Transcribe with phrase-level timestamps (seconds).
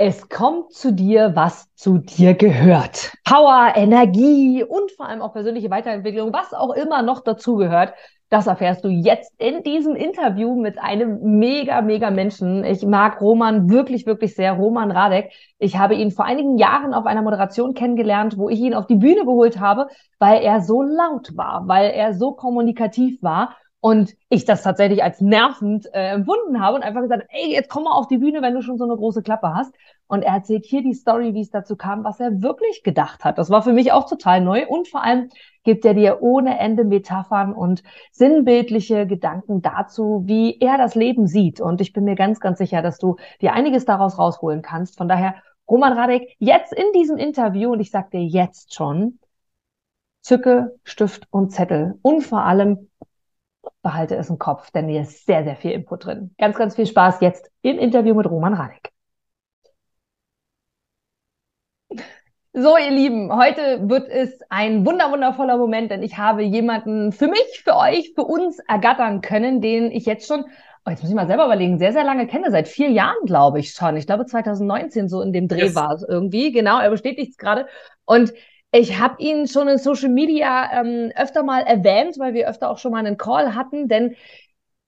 [0.00, 3.12] Es kommt zu dir, was zu dir gehört.
[3.24, 7.94] Power, Energie und vor allem auch persönliche Weiterentwicklung, was auch immer noch dazu gehört.
[8.30, 12.62] Das erfährst du jetzt in diesem Interview mit einem mega, mega Menschen.
[12.62, 15.32] Ich mag Roman wirklich, wirklich sehr, Roman Radek.
[15.58, 18.94] Ich habe ihn vor einigen Jahren auf einer Moderation kennengelernt, wo ich ihn auf die
[18.94, 19.88] Bühne geholt habe,
[20.20, 25.20] weil er so laut war, weil er so kommunikativ war und ich das tatsächlich als
[25.20, 28.54] nervend äh, empfunden habe und einfach gesagt, ey, jetzt komm mal auf die Bühne, wenn
[28.54, 29.72] du schon so eine große Klappe hast.
[30.08, 33.38] Und er erzählt hier die Story, wie es dazu kam, was er wirklich gedacht hat.
[33.38, 34.66] Das war für mich auch total neu.
[34.66, 35.28] Und vor allem
[35.64, 41.60] gibt er dir ohne Ende Metaphern und sinnbildliche Gedanken dazu, wie er das Leben sieht.
[41.60, 44.96] Und ich bin mir ganz, ganz sicher, dass du dir einiges daraus rausholen kannst.
[44.96, 45.36] Von daher,
[45.68, 49.18] Roman Radek, jetzt in diesem Interview, und ich sag dir jetzt schon,
[50.22, 52.88] zücke Stift und Zettel und vor allem
[53.82, 56.34] behalte es im Kopf, denn hier ist sehr, sehr viel Input drin.
[56.38, 58.92] Ganz, ganz viel Spaß jetzt im Interview mit Roman Radek.
[62.60, 67.28] So, ihr Lieben, heute wird es ein wunder, wundervoller Moment, denn ich habe jemanden für
[67.28, 70.44] mich, für euch, für uns ergattern können, den ich jetzt schon,
[70.84, 73.60] oh, jetzt muss ich mal selber überlegen, sehr, sehr lange kenne, seit vier Jahren, glaube
[73.60, 73.96] ich schon.
[73.96, 75.76] Ich glaube 2019 so in dem Dreh yes.
[75.76, 76.50] war es irgendwie.
[76.50, 77.66] Genau, er bestätigt es gerade.
[78.06, 78.32] Und
[78.72, 82.78] ich habe ihn schon in Social Media ähm, öfter mal erwähnt, weil wir öfter auch
[82.78, 84.14] schon mal einen Call hatten, denn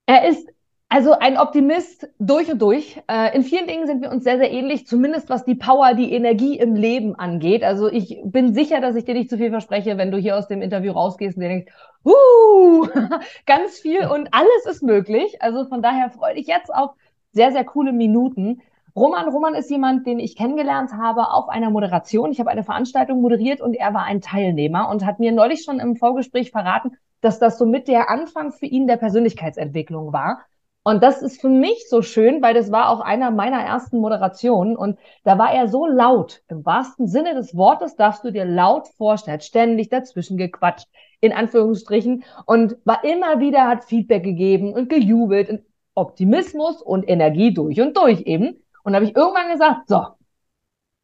[0.06, 0.48] er ist
[0.92, 3.00] also ein Optimist durch und durch.
[3.08, 6.12] Äh, in vielen Dingen sind wir uns sehr, sehr ähnlich, zumindest was die Power, die
[6.12, 7.62] Energie im Leben angeht.
[7.62, 10.48] Also ich bin sicher, dass ich dir nicht zu viel verspreche, wenn du hier aus
[10.48, 11.72] dem Interview rausgehst und dir denkst,
[12.04, 12.88] uh,
[13.46, 15.40] ganz viel und alles ist möglich.
[15.40, 16.90] Also von daher freue dich jetzt auf
[17.30, 18.60] sehr, sehr coole Minuten.
[19.00, 22.32] Roman Roman ist jemand, den ich kennengelernt habe auf einer Moderation.
[22.32, 25.80] Ich habe eine Veranstaltung moderiert und er war ein Teilnehmer und hat mir neulich schon
[25.80, 30.42] im Vorgespräch verraten, dass das so mit der Anfang für ihn der Persönlichkeitsentwicklung war.
[30.82, 34.76] Und das ist für mich so schön, weil das war auch einer meiner ersten Moderationen
[34.76, 36.42] und da war er so laut.
[36.48, 40.88] Im wahrsten Sinne des Wortes darfst du dir laut vorstellen, ständig dazwischen gequatscht,
[41.22, 45.62] in Anführungsstrichen, und war immer wieder, hat Feedback gegeben und gejubelt und
[45.94, 48.62] Optimismus und Energie durch und durch eben.
[48.82, 50.06] Und habe ich irgendwann gesagt, so,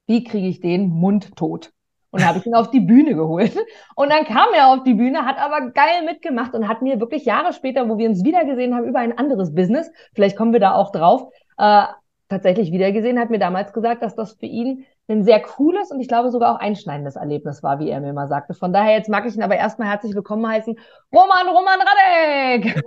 [0.06, 1.72] wie kriege ich den Mund tot?
[2.10, 3.56] Und habe ich ihn auf die Bühne geholt.
[3.94, 7.24] Und dann kam er auf die Bühne, hat aber geil mitgemacht und hat mir wirklich
[7.24, 10.74] Jahre später, wo wir uns wiedergesehen haben, über ein anderes Business, vielleicht kommen wir da
[10.74, 11.84] auch drauf, äh,
[12.28, 16.08] tatsächlich wiedergesehen, hat mir damals gesagt, dass das für ihn ein sehr cooles und ich
[16.08, 18.54] glaube sogar auch einschneidendes Erlebnis war, wie er mir mal sagte.
[18.54, 20.76] Von daher, jetzt mag ich ihn aber erstmal herzlich willkommen heißen.
[21.12, 22.82] Roman, Roman Radek!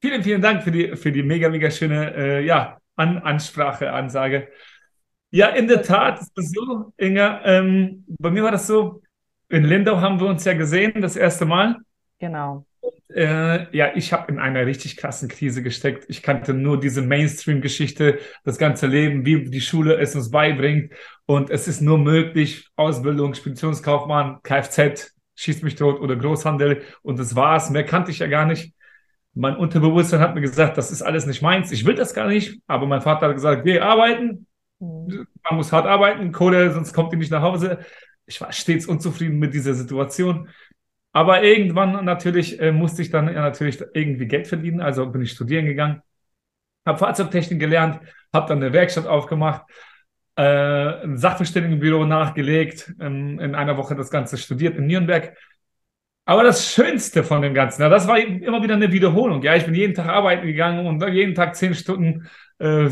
[0.00, 4.48] vielen, vielen Dank für die, für die mega, mega schöne, äh, ja, an Ansprache, Ansage.
[5.30, 7.42] Ja, in der Tat ist das so, Inga.
[7.44, 9.02] Ähm, bei mir war das so,
[9.48, 11.76] in Lindau haben wir uns ja gesehen, das erste Mal.
[12.18, 12.66] Genau.
[13.14, 16.04] Äh, ja, ich habe in einer richtig krassen Krise gesteckt.
[16.08, 20.92] Ich kannte nur diese Mainstream-Geschichte, das ganze Leben, wie die Schule es uns beibringt.
[21.26, 26.82] Und es ist nur möglich, Ausbildung, Speditionskaufmann, Kfz, schießt mich tot oder Großhandel.
[27.02, 27.70] Und das war's.
[27.70, 28.74] Mehr kannte ich ja gar nicht
[29.36, 32.58] mein Unterbewusstsein hat mir gesagt, das ist alles nicht meins, ich will das gar nicht,
[32.66, 34.46] aber mein Vater hat gesagt, geh arbeiten,
[34.80, 35.26] mhm.
[35.44, 37.78] man muss hart arbeiten, Kohle, sonst kommt ihr nicht nach Hause.
[38.24, 40.48] Ich war stets unzufrieden mit dieser Situation.
[41.12, 45.32] Aber irgendwann natürlich äh, musste ich dann ja, natürlich irgendwie Geld verdienen, also bin ich
[45.32, 46.02] studieren gegangen,
[46.86, 48.00] habe Fahrzeugtechnik gelernt,
[48.32, 49.62] habe dann eine Werkstatt aufgemacht,
[50.36, 55.36] äh, ein Sachverständigenbüro nachgelegt, ähm, in einer Woche das Ganze studiert in Nürnberg
[56.26, 59.42] aber das Schönste von dem Ganzen, ja, das war immer wieder eine Wiederholung.
[59.42, 62.28] Ja, ich bin jeden Tag arbeiten gegangen und jeden Tag zehn Stunden
[62.58, 62.88] äh,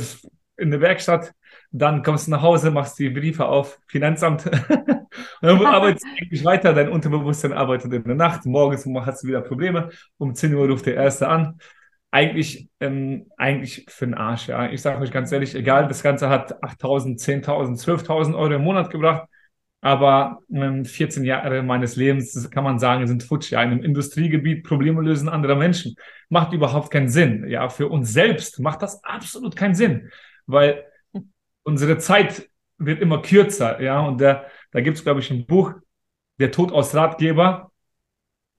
[0.57, 1.33] in der Werkstatt.
[1.73, 5.09] Dann kommst du nach Hause, machst die Briefe auf Finanzamt und
[5.41, 6.73] dann arbeitest du eigentlich weiter.
[6.73, 8.47] Dein Unterbewusstsein arbeitet in der Nacht.
[8.47, 9.91] Morgens hast du wieder Probleme.
[10.17, 11.59] Um 10 Uhr ruft der Erste an.
[12.13, 14.71] Eigentlich, ähm, eigentlich für den Arsch, ja.
[14.71, 18.91] Ich sage euch ganz ehrlich, egal, das Ganze hat 8.000, 10.000, 12.000 Euro im Monat
[18.91, 19.29] gebracht.
[19.85, 23.51] Aber ähm, 14 Jahre meines Lebens, kann man sagen, sind futsch.
[23.51, 25.95] Ja, in einem Industriegebiet Probleme lösen anderer Menschen.
[26.31, 27.47] Macht überhaupt keinen Sinn.
[27.49, 30.11] Ja, für uns selbst macht das absolut keinen Sinn.
[30.47, 30.87] Weil
[31.65, 32.49] unsere Zeit
[32.79, 33.79] wird immer kürzer.
[33.83, 35.75] Ja, und da, da gibt es, glaube ich, ein Buch,
[36.39, 37.71] Der Tod aus Ratgeber.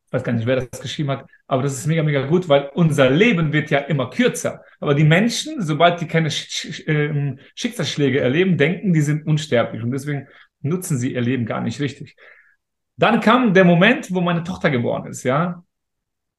[0.06, 1.26] Ich weiß gar nicht, wer das geschrieben hat.
[1.48, 4.64] Aber das ist mega, mega gut, weil unser Leben wird ja immer kürzer.
[4.80, 6.30] Aber die Menschen, sobald die keine
[6.86, 9.82] ähm, Schicksalsschläge erleben, denken, die sind unsterblich.
[9.82, 10.28] Und deswegen
[10.66, 12.16] nutzen sie ihr Leben gar nicht richtig.
[12.98, 15.64] Dann kam der Moment, wo meine Tochter geboren ist, ja.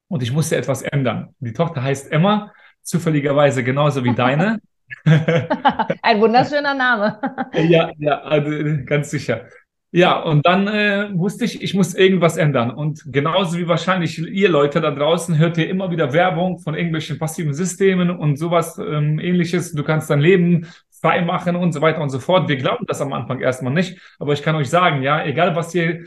[0.08, 1.34] Und ich musste etwas ändern.
[1.40, 2.52] Die Tochter heißt Emma,
[2.82, 4.60] zufälligerweise genauso wie deine.
[5.04, 7.20] Ein wunderschöner Name.
[7.54, 8.50] ja, ja, also
[8.84, 9.46] ganz sicher.
[9.92, 12.70] Ja, und dann äh, wusste ich, ich muss irgendwas ändern.
[12.70, 17.18] Und genauso wie wahrscheinlich ihr Leute da draußen, hört ihr immer wieder Werbung von irgendwelchen
[17.18, 19.72] passiven Systemen und sowas ähm, ähnliches.
[19.72, 20.66] Du kannst dein Leben
[21.06, 22.48] frei machen und so weiter und so fort.
[22.48, 25.72] Wir glauben das am Anfang erstmal nicht, aber ich kann euch sagen, ja, egal was
[25.74, 26.06] ihr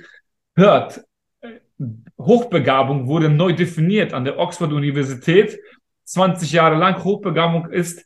[0.57, 1.01] hört,
[2.19, 5.57] Hochbegabung wurde neu definiert an der Oxford Universität.
[6.03, 8.05] 20 Jahre lang Hochbegabung ist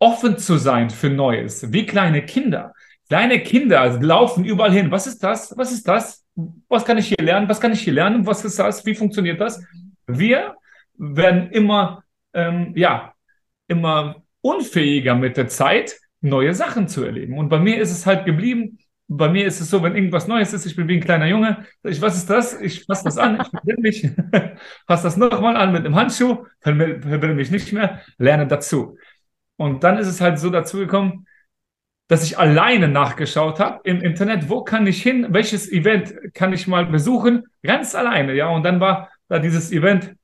[0.00, 2.74] offen zu sein für Neues, wie kleine Kinder.
[3.08, 4.90] Kleine Kinder laufen überall hin.
[4.90, 5.56] Was ist das?
[5.56, 6.24] Was ist das?
[6.68, 7.48] Was kann ich hier lernen?
[7.48, 8.26] Was kann ich hier lernen?
[8.26, 8.84] Was ist das?
[8.84, 9.62] Wie funktioniert das?
[10.06, 10.56] Wir
[10.94, 12.02] werden immer,
[12.32, 13.12] ähm, ja,
[13.68, 17.36] immer unfähiger mit der Zeit, neue Sachen zu erleben.
[17.38, 18.78] Und bei mir ist es halt geblieben.
[19.06, 21.66] Bei mir ist es so, wenn irgendwas Neues ist, ich bin wie ein kleiner Junge,
[21.82, 22.58] ich, was ist das?
[22.58, 24.10] Ich fasse das an, ich verbrenne mich,
[24.86, 28.96] fasse das nochmal an mit einem Handschuh, verbrenne mich nicht mehr, lerne dazu.
[29.56, 31.26] Und dann ist es halt so dazu gekommen,
[32.08, 36.66] dass ich alleine nachgeschaut habe im Internet, wo kann ich hin, welches Event kann ich
[36.66, 38.48] mal besuchen, ganz alleine, ja.
[38.48, 40.14] Und dann war da dieses Event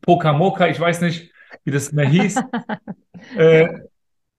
[0.00, 1.32] Pokamoka, ich weiß nicht,
[1.64, 2.42] wie das mehr hieß.
[3.36, 3.68] äh,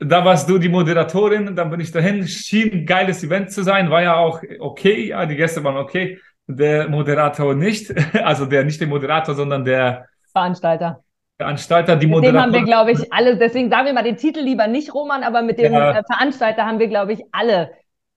[0.03, 3.91] da warst du die Moderatorin, dann bin ich dahin, schien ein geiles Event zu sein,
[3.91, 7.93] war ja auch okay, ja, die Gäste waren okay, der Moderator nicht,
[8.23, 11.03] also der nicht der Moderator, sondern der Veranstalter.
[11.37, 14.41] Veranstalter, die Mit dem haben wir, glaube ich, alle, deswegen sagen wir mal den Titel
[14.41, 15.91] lieber nicht, Roman, aber mit dem ja.
[15.91, 17.71] Äh, Veranstalter haben wir, glaube ich, alle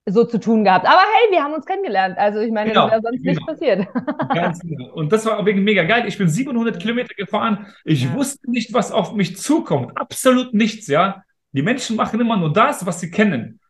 [0.06, 0.87] so zu tun gehabt.
[0.87, 2.19] Aber hey, wir haben uns kennengelernt.
[2.19, 3.32] Also ich meine, genau, das wäre sonst genau.
[3.32, 3.88] nicht passiert.
[4.34, 4.92] Ganz genau.
[4.92, 6.04] Und das war wegen mega geil.
[6.06, 7.66] Ich bin 700 Kilometer gefahren.
[7.84, 8.14] Ich ja.
[8.14, 9.96] wusste nicht, was auf mich zukommt.
[9.96, 11.25] Absolut nichts, ja.
[11.54, 13.60] Die Menschen machen immer nur das, was sie kennen.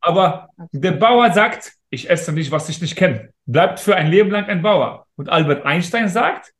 [0.00, 3.30] Aber der Bauer sagt, ich esse nicht, was ich nicht kenne.
[3.46, 5.06] Bleibt für ein Leben lang ein Bauer.
[5.16, 6.52] Und Albert Einstein sagt,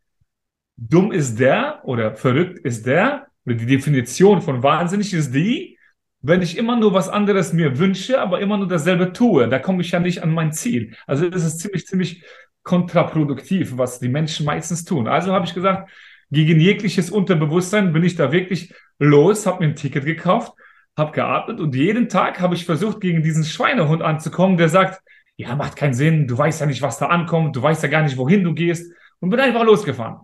[0.76, 5.78] dumm ist der oder verrückt ist der, oder die Definition von wahnsinnig ist die,
[6.22, 9.82] wenn ich immer nur was anderes mir wünsche, aber immer nur dasselbe tue, da komme
[9.82, 10.94] ich ja nicht an mein Ziel.
[11.06, 12.24] Also es ist ziemlich, ziemlich
[12.62, 15.06] kontraproduktiv, was die Menschen meistens tun.
[15.06, 15.90] Also habe ich gesagt,
[16.30, 20.54] gegen jegliches Unterbewusstsein bin ich da wirklich los, habe mir ein Ticket gekauft,
[20.96, 25.02] habe geatmet und jeden Tag habe ich versucht, gegen diesen Schweinehund anzukommen, der sagt,
[25.36, 28.02] ja, macht keinen Sinn, du weißt ja nicht, was da ankommt, du weißt ja gar
[28.02, 30.20] nicht, wohin du gehst und bin einfach losgefahren.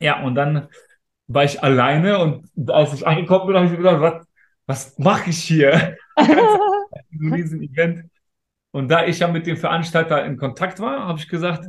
[0.00, 0.68] Ja, und dann
[1.26, 4.26] war ich alleine und als ich angekommen bin, habe ich mir gedacht, was,
[4.66, 5.96] was mache ich hier?
[7.20, 8.10] Riesen Event.
[8.70, 11.68] Und da ich ja mit dem Veranstalter in Kontakt war, habe ich gesagt,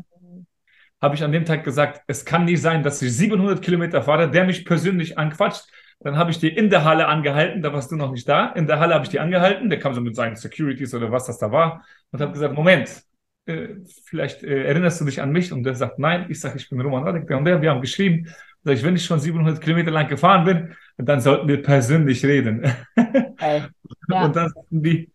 [1.01, 4.30] habe ich an dem Tag gesagt, es kann nicht sein, dass ich 700 Kilometer fahre,
[4.30, 5.66] der mich persönlich anquatscht.
[6.00, 8.48] Dann habe ich die in der Halle angehalten, da warst du noch nicht da.
[8.51, 11.25] In der Halle habe ich die angehalten, der kam so mit seinen Securities oder was
[11.25, 13.04] das da war und habe gesagt, Moment,
[13.50, 13.75] äh,
[14.06, 15.51] vielleicht äh, erinnerst du dich an mich?
[15.51, 16.28] Und der sagt, nein.
[16.30, 17.62] Ich sage, ich bin Roman Radek, der und der.
[17.62, 18.28] Wir haben geschrieben.
[18.63, 22.72] Sag ich, wenn ich schon 700 Kilometer lang gefahren bin, dann sollten wir persönlich reden.
[23.42, 23.63] Okay.
[24.10, 24.25] Ja.
[24.25, 25.13] Und dann sagten die,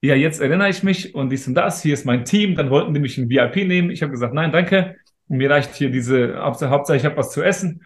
[0.00, 2.56] ja, jetzt erinnere ich mich und dies und das, hier ist mein Team.
[2.56, 3.90] Dann wollten die mich in VIP nehmen.
[3.90, 4.96] Ich habe gesagt, nein, danke.
[5.28, 7.84] Mir reicht hier diese, Hauptsache, ich habe was zu essen.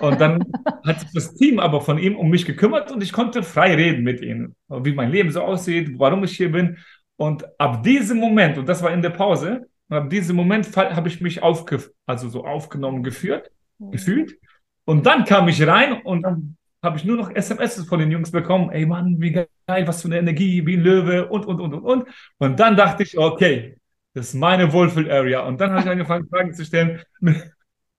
[0.00, 0.44] Und dann
[0.84, 4.02] hat sich das Team aber von ihm um mich gekümmert und ich konnte frei reden
[4.02, 6.78] mit ihnen, wie mein Leben so aussieht, warum ich hier bin.
[7.16, 11.20] Und ab diesem Moment, und das war in der Pause, ab diesem Moment habe ich
[11.20, 13.92] mich aufge also so aufgenommen geführt, mhm.
[13.92, 14.38] gefühlt.
[14.84, 18.30] Und dann kam ich rein und dann habe ich nur noch SMS von den Jungs
[18.30, 18.70] bekommen.
[18.70, 19.48] Ey Mann, wie geil,
[19.86, 22.08] was für eine Energie, wie ein Löwe und, und, und, und, und.
[22.38, 23.78] Und dann dachte ich, okay,
[24.12, 25.40] das ist meine Wohlfühl-Area.
[25.40, 27.00] Und dann habe ich angefangen, Fragen zu stellen.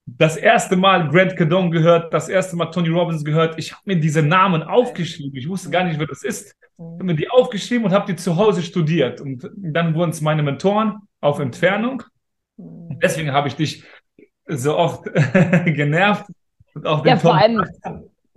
[0.07, 3.57] Das erste Mal Grant Cadone gehört, das erste Mal Tony Robbins gehört.
[3.57, 5.35] Ich habe mir diese Namen aufgeschrieben.
[5.35, 6.55] Ich wusste gar nicht, wer das ist.
[6.77, 9.19] Ich habe mir die aufgeschrieben und habe die zu Hause studiert.
[9.19, 12.03] Und dann wurden es meine Mentoren auf Entfernung.
[12.55, 13.83] Und deswegen habe ich dich
[14.47, 15.05] so oft
[15.65, 16.25] genervt.
[16.75, 17.63] Und auch ja, vor allem,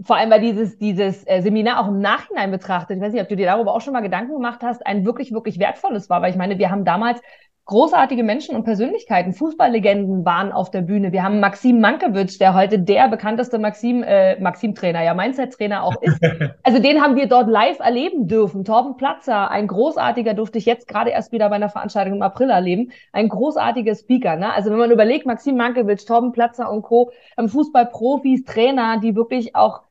[0.01, 3.29] vor allem, weil dieses, dieses äh, Seminar auch im Nachhinein betrachtet, ich weiß nicht, ob
[3.29, 6.23] du dir darüber auch schon mal Gedanken gemacht hast, ein wirklich, wirklich wertvolles war.
[6.23, 7.21] Weil ich meine, wir haben damals
[7.69, 11.13] großartige Menschen und Persönlichkeiten, Fußballlegenden waren auf der Bühne.
[11.13, 16.19] Wir haben Maxim Mankiewicz, der heute der bekannteste Maxim, äh, Maxim-Trainer, ja, Mindset-Trainer auch ist.
[16.63, 18.65] Also den haben wir dort live erleben dürfen.
[18.65, 22.51] Torben Platzer, ein großartiger, durfte ich jetzt gerade erst wieder bei einer Veranstaltung im April
[22.51, 22.91] erleben.
[23.13, 24.37] Ein großartiger Speaker.
[24.37, 24.53] Ne?
[24.53, 29.83] Also wenn man überlegt, Maxim Mankiewicz, Torben Platzer und Co., Fußballprofis, Trainer, die wirklich auch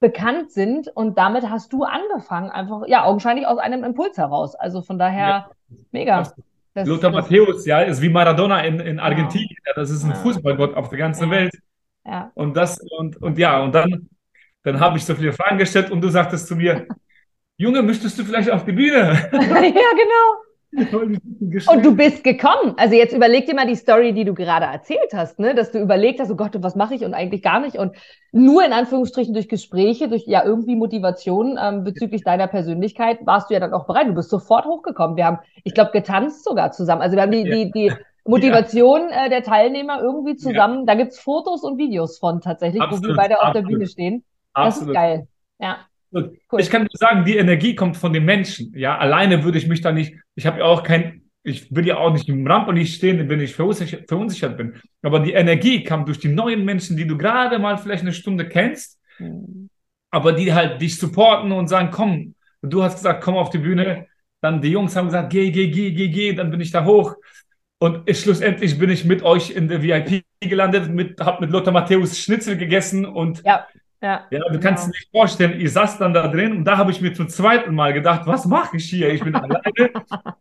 [0.00, 4.54] bekannt sind und damit hast du angefangen, einfach, ja, augenscheinlich aus einem Impuls heraus.
[4.54, 5.50] Also von daher, ja.
[5.92, 6.24] mega.
[6.80, 9.56] Das, Lothar Matthäus, ja, ist wie Maradona in, in Argentinien.
[9.66, 9.72] Ja.
[9.74, 10.16] Das ist ein ja.
[10.16, 11.30] Fußballgott auf der ganzen ja.
[11.30, 11.52] Welt.
[12.04, 12.30] Ja.
[12.34, 14.08] Und das, und, und ja, und dann,
[14.62, 16.86] dann habe ich so viele Fragen gestellt und du sagtest zu mir,
[17.56, 19.28] Junge, möchtest du vielleicht auf die Bühne?
[19.32, 20.49] ja, genau.
[20.72, 22.74] Und du bist gekommen.
[22.76, 25.54] Also jetzt überleg dir mal die Story, die du gerade erzählt hast, ne?
[25.54, 27.76] dass du überlegt hast, oh Gott, was mache ich und eigentlich gar nicht.
[27.76, 27.96] Und
[28.30, 33.54] nur in Anführungsstrichen durch Gespräche, durch ja irgendwie Motivation ähm, bezüglich deiner Persönlichkeit warst du
[33.54, 34.06] ja dann auch bereit.
[34.06, 35.16] Du bist sofort hochgekommen.
[35.16, 37.02] Wir haben, ich glaube, getanzt sogar zusammen.
[37.02, 37.56] Also wir haben die, ja.
[37.56, 37.92] die, die
[38.24, 39.26] Motivation ja.
[39.26, 40.80] äh, der Teilnehmer irgendwie zusammen.
[40.80, 40.84] Ja.
[40.86, 43.04] Da gibt's Fotos und Videos von tatsächlich, Absolut.
[43.04, 44.24] wo wir beide auf der Bühne stehen.
[44.54, 44.90] Das Absolut.
[44.90, 45.28] ist geil.
[45.58, 45.78] Ja.
[46.12, 46.36] Cool.
[46.58, 48.72] Ich kann nur sagen, die Energie kommt von den Menschen.
[48.76, 51.98] Ja, alleine würde ich mich da nicht, ich habe ja auch kein, ich will ja
[51.98, 54.74] auch nicht im Rampenlicht stehen, wenn ich verunsichert, verunsichert, bin.
[55.02, 58.48] Aber die Energie kam durch die neuen Menschen, die du gerade mal vielleicht eine Stunde
[58.48, 59.70] kennst, mhm.
[60.10, 64.06] aber die halt dich supporten und sagen, komm, du hast gesagt, komm auf die Bühne.
[64.40, 67.14] Dann die Jungs haben gesagt, geh, geh, geh, geh, geh, dann bin ich da hoch.
[67.78, 71.72] Und ich, schlussendlich bin ich mit euch in der VIP gelandet, mit, hab mit Lothar
[71.72, 73.66] Matthäus Schnitzel gegessen und ja.
[74.02, 74.60] Ja, ja, du genau.
[74.60, 77.28] kannst dir nicht vorstellen, ich saß dann da drin und da habe ich mir zum
[77.28, 79.12] zweiten Mal gedacht, was mache ich hier?
[79.12, 79.90] Ich bin alleine.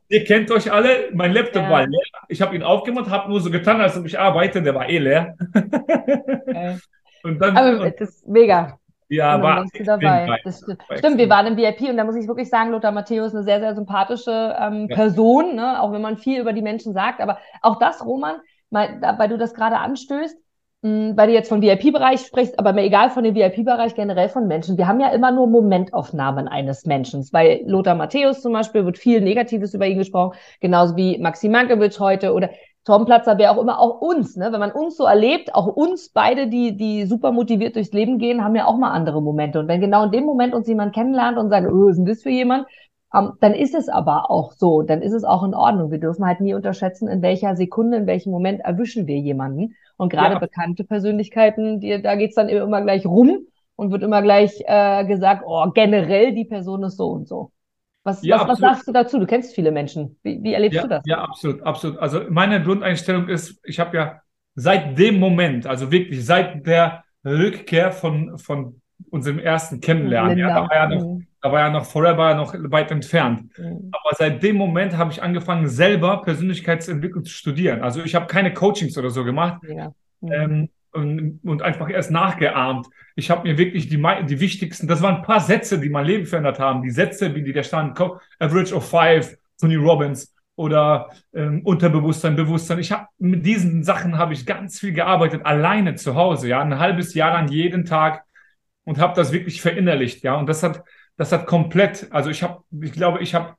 [0.08, 1.70] Ihr kennt euch alle, mein Laptop ja.
[1.70, 2.00] war leer.
[2.30, 5.00] Ich habe ihn aufgemacht, habe nur so getan, als ob ich arbeite, der war eh
[5.00, 5.36] leer.
[5.54, 6.78] Okay.
[7.24, 8.80] und dann, Aber und, das ist mega.
[9.10, 10.40] Ja, war dabei.
[10.44, 10.84] Das stimmt.
[10.98, 13.44] stimmt, wir waren im VIP und da muss ich wirklich sagen, Lothar Matthäus ist eine
[13.44, 14.96] sehr, sehr sympathische ähm, ja.
[14.96, 15.82] Person, ne?
[15.82, 17.20] auch wenn man viel über die Menschen sagt.
[17.20, 18.36] Aber auch das, Roman,
[18.70, 20.38] mal, weil du das gerade anstößt,
[20.82, 24.78] weil du jetzt vom VIP-Bereich sprichst, aber mir egal von dem VIP-Bereich generell von Menschen.
[24.78, 27.28] Wir haben ja immer nur Momentaufnahmen eines Menschen.
[27.34, 32.00] Bei Lothar Matthäus zum Beispiel wird viel Negatives über ihn gesprochen, genauso wie Maxim Mankiewicz
[32.00, 32.50] heute oder
[32.86, 34.52] Tom Platzer, wer auch immer, auch uns, ne?
[34.52, 38.44] wenn man uns so erlebt, auch uns beide, die, die super motiviert durchs Leben gehen,
[38.44, 39.60] haben ja auch mal andere Momente.
[39.60, 42.06] Und wenn genau in dem Moment uns jemand kennenlernt und sagt, oh, was ist denn
[42.06, 42.68] das für jemand?
[43.12, 45.90] Um, dann ist es aber auch so, dann ist es auch in Ordnung.
[45.90, 49.76] Wir dürfen halt nie unterschätzen, in welcher Sekunde, in welchem Moment erwischen wir jemanden.
[49.98, 50.40] Und gerade ja.
[50.40, 55.44] bekannte Persönlichkeiten, die, da geht's dann immer gleich rum und wird immer gleich äh, gesagt,
[55.46, 57.52] oh, generell die Person ist so und so.
[58.04, 59.20] Was, ja, was, was sagst du dazu?
[59.20, 60.18] Du kennst viele Menschen.
[60.22, 61.04] Wie, wie erlebst ja, du das?
[61.06, 61.98] Ja, absolut, absolut.
[61.98, 64.22] Also meine Grundeinstellung ist, ich habe ja
[64.56, 68.79] seit dem Moment, also wirklich seit der Rückkehr von, von
[69.10, 71.28] unserem ersten Kennenlernen, ja, da war ja noch, mhm.
[71.42, 73.58] da war ja noch Forever noch weit entfernt.
[73.58, 73.92] Mhm.
[73.92, 77.82] Aber seit dem Moment habe ich angefangen, selber Persönlichkeitsentwicklung zu studieren.
[77.82, 79.62] Also ich habe keine Coachings oder so gemacht.
[79.68, 79.94] Ja.
[80.22, 80.32] Mhm.
[80.32, 82.88] Ähm, und, und, einfach erst nachgeahmt.
[83.16, 86.26] Ich habe mir wirklich die, die wichtigsten, das waren ein paar Sätze, die mein Leben
[86.26, 86.82] verändert haben.
[86.82, 87.94] Die Sätze, wie die da standen,
[88.40, 92.80] Average of Five, Tony Robbins oder ähm, Unterbewusstsein, Bewusstsein.
[92.80, 96.80] Ich habe mit diesen Sachen habe ich ganz viel gearbeitet, alleine zu Hause, ja, ein
[96.80, 98.24] halbes Jahr an jeden Tag
[98.90, 100.36] und habe das wirklich verinnerlicht, ja.
[100.36, 100.84] Und das hat,
[101.16, 103.54] das hat komplett, also ich habe, ich glaube, ich habe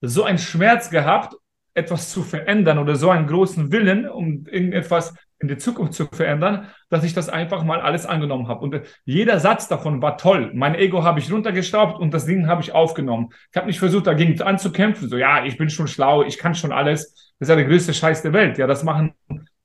[0.00, 1.34] so einen Schmerz gehabt,
[1.74, 6.68] etwas zu verändern oder so einen großen Willen, um irgendetwas in der Zukunft zu verändern,
[6.88, 8.60] dass ich das einfach mal alles angenommen habe.
[8.60, 10.50] Und jeder Satz davon war toll.
[10.54, 13.28] Mein Ego habe ich runtergestaubt und das Ding habe ich aufgenommen.
[13.50, 15.06] Ich habe nicht versucht, dagegen anzukämpfen.
[15.10, 17.34] So, ja, ich bin schon schlau, ich kann schon alles.
[17.38, 18.56] Das ist ja der größte Scheiß der Welt.
[18.56, 19.12] Ja, das machen,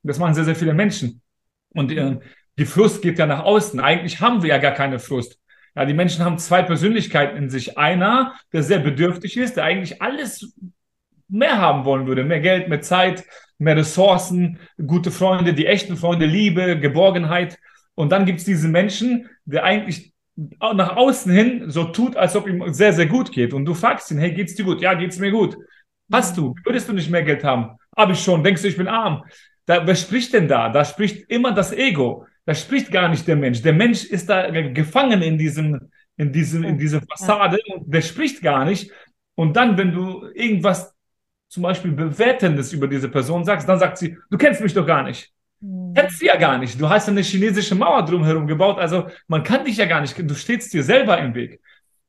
[0.04, 1.22] das machen sehr, sehr viele Menschen.
[1.70, 2.20] Und äh,
[2.58, 3.80] die Frust geht ja nach außen.
[3.80, 5.40] Eigentlich haben wir ja gar keine Frust.
[5.76, 7.78] Ja, die Menschen haben zwei Persönlichkeiten in sich.
[7.78, 10.54] Einer, der sehr bedürftig ist, der eigentlich alles
[11.28, 12.24] mehr haben wollen würde.
[12.24, 13.26] Mehr Geld, mehr Zeit,
[13.60, 17.60] mehr Ressourcen, gute Freunde, die echten Freunde, Liebe, Geborgenheit.
[17.94, 22.48] Und dann gibt es diese Menschen, der eigentlich nach außen hin so tut, als ob
[22.48, 23.54] ihm sehr, sehr gut geht.
[23.54, 24.82] Und du fragst ihn, hey, geht's dir gut?
[24.82, 25.58] Ja, geht's mir gut.
[26.12, 26.56] Hast du?
[26.64, 27.78] Würdest du nicht mehr Geld haben?
[27.96, 28.44] Hab ich schon.
[28.44, 29.24] Denkst du, ich bin arm?
[29.68, 30.70] Da, wer spricht denn da?
[30.70, 32.26] Da spricht immer das Ego.
[32.46, 33.62] Da spricht gar nicht der Mensch.
[33.62, 38.42] Der Mensch ist da gefangen in diesem, in diesem, in dieser Fassade und der spricht
[38.42, 38.92] gar nicht.
[39.36, 40.96] Und dann, wenn du irgendwas
[41.50, 45.04] zum Beispiel Bewertendes über diese Person sagst, dann sagt sie, du kennst mich doch gar
[45.04, 45.34] nicht.
[45.60, 45.94] Mhm.
[45.94, 46.80] Kennst sie ja gar nicht.
[46.80, 50.34] Du hast eine chinesische Mauer drumherum gebaut, also man kann dich ja gar nicht, du
[50.34, 51.60] stehst dir selber im Weg.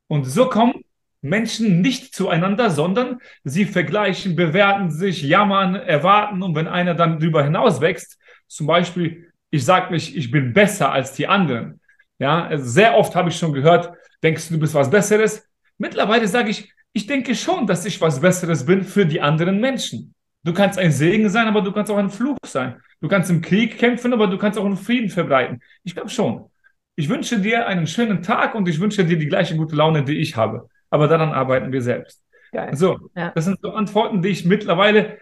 [0.07, 0.85] Und so kommen
[1.21, 7.43] Menschen nicht zueinander, sondern sie vergleichen, bewerten sich, jammern, erwarten und wenn einer dann darüber
[7.43, 11.81] hinaus wächst, zum Beispiel, ich sage nicht, ich bin besser als die anderen.
[12.19, 15.49] Ja, also sehr oft habe ich schon gehört, denkst du, du bist was Besseres?
[15.77, 20.15] Mittlerweile sage ich, ich denke schon, dass ich was Besseres bin für die anderen Menschen.
[20.45, 22.81] Du kannst ein Segen sein, aber du kannst auch ein Fluch sein.
[23.01, 25.61] Du kannst im Krieg kämpfen, aber du kannst auch einen Frieden verbreiten.
[25.85, 26.51] Ich glaube schon.
[26.97, 30.19] Ich wünsche dir einen schönen Tag und ich wünsche dir die gleiche gute Laune, die
[30.19, 30.69] ich habe.
[30.91, 32.25] Aber daran arbeiten wir selbst.
[32.53, 32.75] Geil.
[32.77, 33.33] So, ja.
[33.35, 35.19] das sind so Antworten, die ich mittlerweile.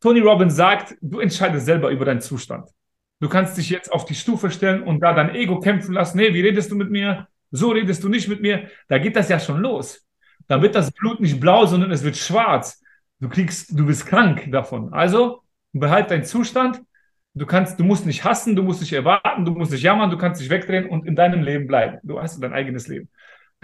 [0.00, 2.68] Tony Robbins sagt, du entscheidest selber über deinen Zustand.
[3.18, 6.18] Du kannst dich jetzt auf die Stufe stellen und da dein Ego kämpfen lassen.
[6.18, 7.28] Nee, wie redest du mit mir?
[7.50, 8.68] So redest du nicht mit mir.
[8.88, 10.06] Da geht das ja schon los.
[10.48, 12.82] Da wird das Blut nicht blau, sondern es wird schwarz.
[13.18, 14.92] Du kriegst, du bist krank davon.
[14.92, 16.82] Also behalt deinen Zustand.
[17.32, 20.16] Du kannst, du musst nicht hassen, du musst nicht erwarten, du musst nicht jammern, du
[20.16, 21.98] kannst dich wegdrehen und in deinem Leben bleiben.
[22.02, 23.10] Du hast dein eigenes Leben.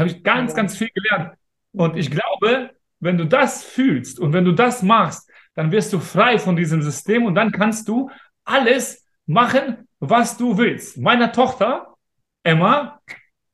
[0.03, 1.37] Habe ich ganz, ganz viel gelernt.
[1.73, 6.01] Und ich glaube, wenn du das fühlst und wenn du das machst, dann wirst du
[6.01, 8.11] frei von diesem System und dann kannst du
[8.45, 10.99] alles machen, was du willst.
[10.99, 11.95] Meiner Tochter,
[12.43, 13.01] Emma,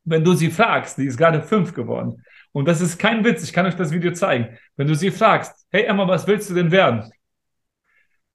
[0.04, 3.52] wenn du sie fragst, die ist gerade fünf geworden, und das ist kein Witz, ich
[3.52, 4.56] kann euch das Video zeigen.
[4.76, 7.12] Wenn du sie fragst, hey Emma, was willst du denn werden?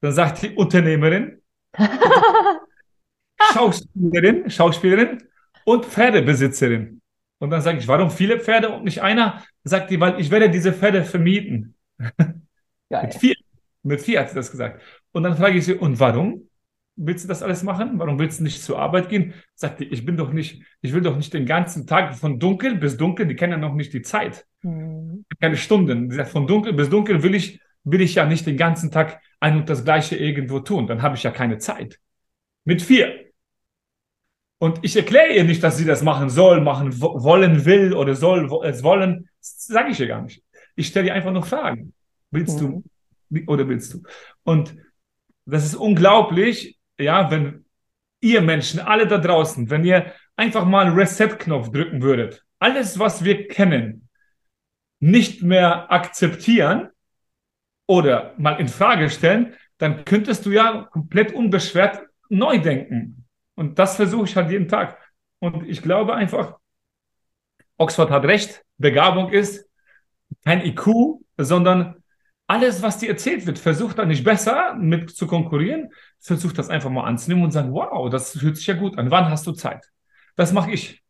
[0.01, 1.41] Dann sagt die Unternehmerin,
[3.53, 5.23] Schauspielerin, Schauspielerin
[5.65, 7.01] und Pferdebesitzerin.
[7.43, 9.43] Und dann sage ich, warum viele Pferde und nicht einer?
[9.65, 11.75] Sagt die, weil ich werde diese Pferde vermieten.
[12.89, 13.35] Mit vier.
[13.81, 14.81] Mit vier hat sie das gesagt.
[15.11, 16.47] Und dann frage ich sie, und warum?
[16.95, 17.97] willst du das alles machen?
[17.99, 19.33] Warum willst du nicht zur Arbeit gehen?
[19.55, 22.75] Sagt die, ich bin doch nicht, ich will doch nicht den ganzen Tag von dunkel
[22.75, 24.45] bis dunkel, die kennen ja noch nicht die Zeit.
[24.61, 25.25] Mhm.
[25.41, 26.09] Keine Stunden.
[26.09, 29.19] Die sagt, von dunkel bis dunkel will ich, will ich ja nicht den ganzen Tag
[29.39, 30.87] ein und das Gleiche irgendwo tun.
[30.87, 31.99] Dann habe ich ja keine Zeit.
[32.63, 33.22] Mit vier.
[34.63, 38.49] Und ich erkläre ihr nicht, dass sie das machen soll, machen wollen will oder soll
[38.63, 39.27] es wollen.
[39.41, 40.41] Das sage ich ihr gar nicht.
[40.77, 41.93] Ich stelle ihr einfach nur Fragen.
[42.31, 42.81] Willst mhm.
[43.29, 44.03] du oder willst du?
[44.43, 44.73] Und
[45.45, 47.65] das ist unglaublich, ja, wenn
[48.21, 53.49] ihr Menschen, alle da draußen, wenn ihr einfach mal Reset-Knopf drücken würdet, alles, was wir
[53.49, 54.07] kennen,
[55.01, 56.87] nicht mehr akzeptieren
[57.85, 63.22] oder mal in Frage stellen, dann könntest du ja komplett unbeschwert neu denken.
[63.55, 64.97] Und das versuche ich halt jeden Tag.
[65.39, 66.57] Und ich glaube einfach,
[67.77, 69.67] Oxford hat recht, Begabung ist
[70.43, 71.95] kein IQ, sondern
[72.47, 76.89] alles, was dir erzählt wird, versucht da nicht besser mit zu konkurrieren, versucht das einfach
[76.89, 79.11] mal anzunehmen und sagen, wow, das fühlt sich ja gut an.
[79.11, 79.89] Wann hast du Zeit?
[80.35, 81.01] Das mache ich.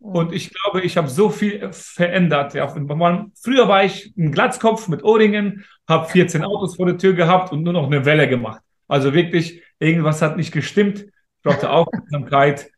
[0.00, 2.54] Und ich glaube, ich habe so viel verändert.
[2.54, 7.52] Ja, früher war ich ein Glatzkopf mit Ohrringen, habe 14 Autos vor der Tür gehabt
[7.52, 8.62] und nur noch eine Welle gemacht.
[8.86, 11.06] Also wirklich, irgendwas hat nicht gestimmt.
[11.48, 12.70] Ich brauchte Aufmerksamkeit,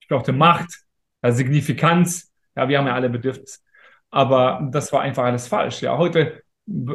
[0.00, 0.70] ich brauchte Macht,
[1.22, 2.32] Signifikanz.
[2.56, 3.60] Ja, wir haben ja alle Bedürfnisse.
[4.10, 5.82] Aber das war einfach alles falsch.
[5.82, 6.42] Ja, heute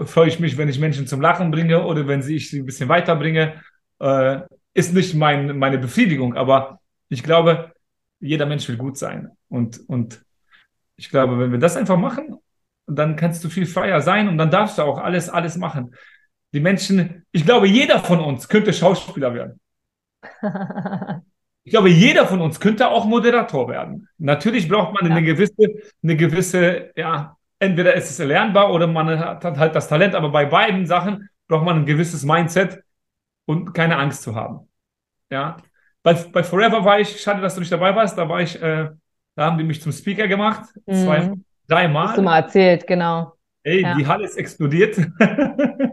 [0.03, 2.89] freue ich mich, wenn ich Menschen zum Lachen bringe oder wenn ich sie ein bisschen
[2.89, 3.61] weiterbringe.
[3.99, 4.41] Äh,
[4.73, 7.71] ist nicht mein, meine Befriedigung, aber ich glaube,
[8.19, 9.29] jeder Mensch will gut sein.
[9.47, 10.25] Und, und
[10.97, 12.35] ich glaube, wenn wir das einfach machen,
[12.85, 15.95] dann kannst du viel freier sein und dann darfst du auch alles, alles machen.
[16.53, 19.61] Die Menschen, ich glaube, jeder von uns könnte Schauspieler werden.
[21.65, 24.09] Ich glaube, jeder von uns könnte auch Moderator werden.
[24.17, 25.15] Natürlich braucht man ja.
[25.15, 25.53] eine gewisse,
[26.03, 30.45] eine gewisse, ja, entweder ist es erlernbar oder man hat, halt das Talent, aber bei
[30.45, 32.83] beiden Sachen braucht man ein gewisses Mindset
[33.45, 34.69] und keine Angst zu haben.
[35.29, 35.57] Ja.
[36.03, 38.89] Bei, bei Forever war ich, schade, dass du nicht dabei warst, da war ich, äh,
[39.35, 40.69] da haben die mich zum Speaker gemacht.
[40.85, 40.93] Mhm.
[40.93, 41.33] Zwei,
[41.67, 42.07] dreimal.
[42.09, 43.33] Hast du mal erzählt, genau.
[43.63, 43.95] Ey, ja.
[43.95, 44.97] die Halle ist explodiert.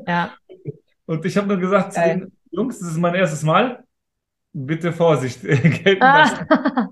[0.06, 0.32] ja.
[1.06, 3.84] Und ich habe nur gesagt zu den Jungs, das ist mein erstes Mal.
[4.52, 5.40] Bitte Vorsicht.
[6.00, 6.28] ah.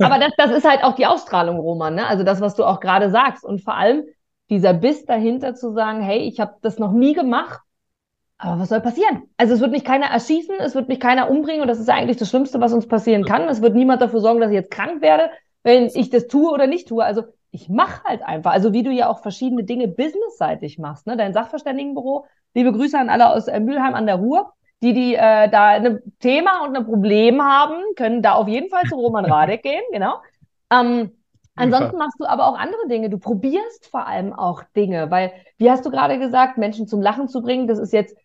[0.00, 2.06] Aber das, das ist halt auch die Ausstrahlung, Roman, ne?
[2.06, 3.44] Also das, was du auch gerade sagst.
[3.44, 4.04] Und vor allem,
[4.48, 7.60] dieser Biss dahinter zu sagen, hey, ich habe das noch nie gemacht,
[8.38, 9.22] aber was soll passieren?
[9.36, 12.16] Also es wird mich keiner erschießen, es wird mich keiner umbringen und das ist eigentlich
[12.16, 13.48] das Schlimmste, was uns passieren kann.
[13.48, 15.30] Es wird niemand dafür sorgen, dass ich jetzt krank werde,
[15.62, 17.04] wenn ich das tue oder nicht tue.
[17.04, 18.52] Also ich mache halt einfach.
[18.52, 21.16] Also wie du ja auch verschiedene Dinge businessseitig machst, ne?
[21.16, 22.24] Dein Sachverständigenbüro.
[22.54, 24.52] Liebe Grüße an alle aus äh, Mülheim an der Ruhr.
[24.82, 28.84] Die, die äh, da ein Thema und ein Problem haben, können da auf jeden Fall
[28.84, 30.20] zu Roman Radek gehen, genau.
[30.72, 31.12] Ähm,
[31.60, 33.10] Ansonsten machst du aber auch andere Dinge.
[33.10, 37.28] Du probierst vor allem auch Dinge, weil, wie hast du gerade gesagt, Menschen zum Lachen
[37.28, 38.16] zu bringen, das ist jetzt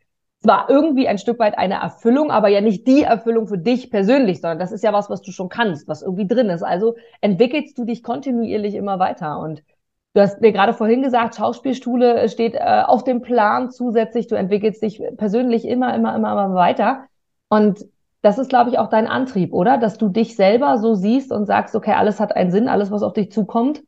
[0.41, 4.41] zwar irgendwie ein Stück weit eine Erfüllung, aber ja nicht die Erfüllung für dich persönlich,
[4.41, 6.63] sondern das ist ja was, was du schon kannst, was irgendwie drin ist.
[6.63, 9.39] Also entwickelst du dich kontinuierlich immer weiter.
[9.39, 9.63] Und
[10.15, 14.28] du hast mir gerade vorhin gesagt, Schauspielschule steht äh, auf dem Plan zusätzlich.
[14.28, 17.06] Du entwickelst dich persönlich immer, immer, immer, immer weiter.
[17.49, 17.86] Und
[18.21, 19.78] das ist, glaube ich, auch dein Antrieb, oder?
[19.78, 23.04] Dass du dich selber so siehst und sagst, okay, alles hat einen Sinn, alles, was
[23.04, 23.84] auf dich zukommt,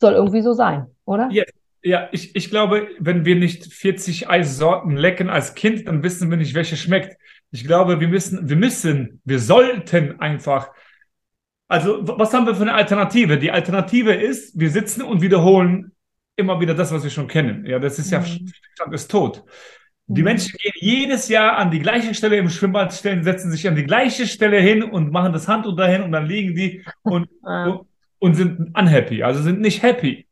[0.00, 1.28] soll irgendwie so sein, oder?
[1.32, 1.44] Ja,
[1.82, 6.36] ja ich, ich glaube, wenn wir nicht 40 Eissorten lecken als Kind, dann wissen wir
[6.36, 7.16] nicht, welche schmeckt.
[7.50, 10.68] Ich glaube, wir müssen, wir müssen, wir sollten einfach.
[11.68, 13.38] Also, was haben wir für eine Alternative?
[13.38, 15.92] Die Alternative ist, wir sitzen und wiederholen
[16.36, 17.64] immer wieder das, was wir schon kennen.
[17.66, 18.52] Ja, das ist ja, mhm.
[18.74, 19.44] Stand ist tot.
[20.06, 20.24] Die mhm.
[20.24, 23.84] Menschen gehen jedes Jahr an die gleiche Stelle im Schwimmbad, stellen, setzen sich an die
[23.84, 27.86] gleiche Stelle hin und machen das Handtuch dahin und dann liegen die und, und,
[28.18, 30.26] und sind unhappy, also sind nicht happy.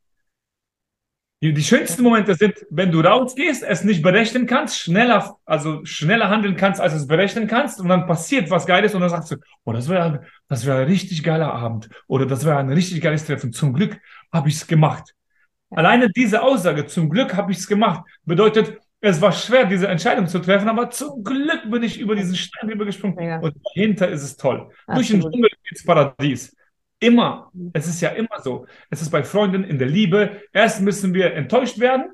[1.51, 6.55] Die, schönsten Momente sind, wenn du rausgehst, es nicht berechnen kannst, schneller, also schneller handeln
[6.55, 9.73] kannst, als es berechnen kannst, und dann passiert was Geiles und dann sagst du, oh,
[9.73, 13.51] das wäre das wäre ein richtig geiler Abend oder das wäre ein richtig geiles Treffen.
[13.51, 13.99] Zum Glück
[14.31, 15.13] habe ich es gemacht.
[15.69, 20.27] Alleine diese Aussage, zum Glück habe ich es gemacht, bedeutet, es war schwer, diese Entscheidung
[20.27, 23.21] zu treffen, aber zum Glück bin ich über diesen Stein rübergesprungen.
[23.21, 23.39] Ja.
[23.39, 24.69] Und dahinter ist es toll.
[24.87, 24.95] Absolut.
[24.95, 26.55] Durch den Dschungel ins Paradies.
[27.03, 27.51] Immer.
[27.73, 28.65] Es ist ja immer so.
[28.89, 30.41] Es ist bei Freunden in der Liebe.
[30.53, 32.05] Erst müssen wir enttäuscht werden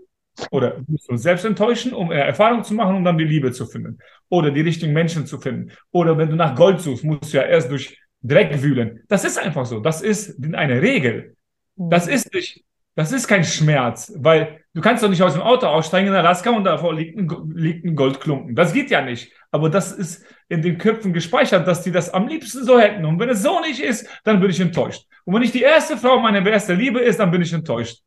[0.50, 4.00] oder müssen uns selbst enttäuschen, um Erfahrung zu machen, um dann die Liebe zu finden.
[4.30, 5.72] Oder die richtigen Menschen zu finden.
[5.92, 9.04] Oder wenn du nach Gold suchst, musst du ja erst durch Dreck wühlen.
[9.08, 9.80] Das ist einfach so.
[9.80, 11.36] Das ist eine Regel.
[11.76, 12.14] Das mhm.
[12.14, 12.66] ist nicht
[13.00, 16.50] das ist kein Schmerz, weil du kannst doch nicht aus dem Auto aussteigen in Alaska
[16.50, 18.56] und davor liegt ein, liegt ein Goldklumpen.
[18.56, 19.32] Das geht ja nicht.
[19.52, 23.06] Aber das ist in den Köpfen gespeichert, dass die das am liebsten so hätten.
[23.06, 25.06] Und wenn es so nicht ist, dann bin ich enttäuscht.
[25.26, 28.00] Und wenn nicht die erste Frau meine erste Liebe ist, dann bin ich enttäuscht.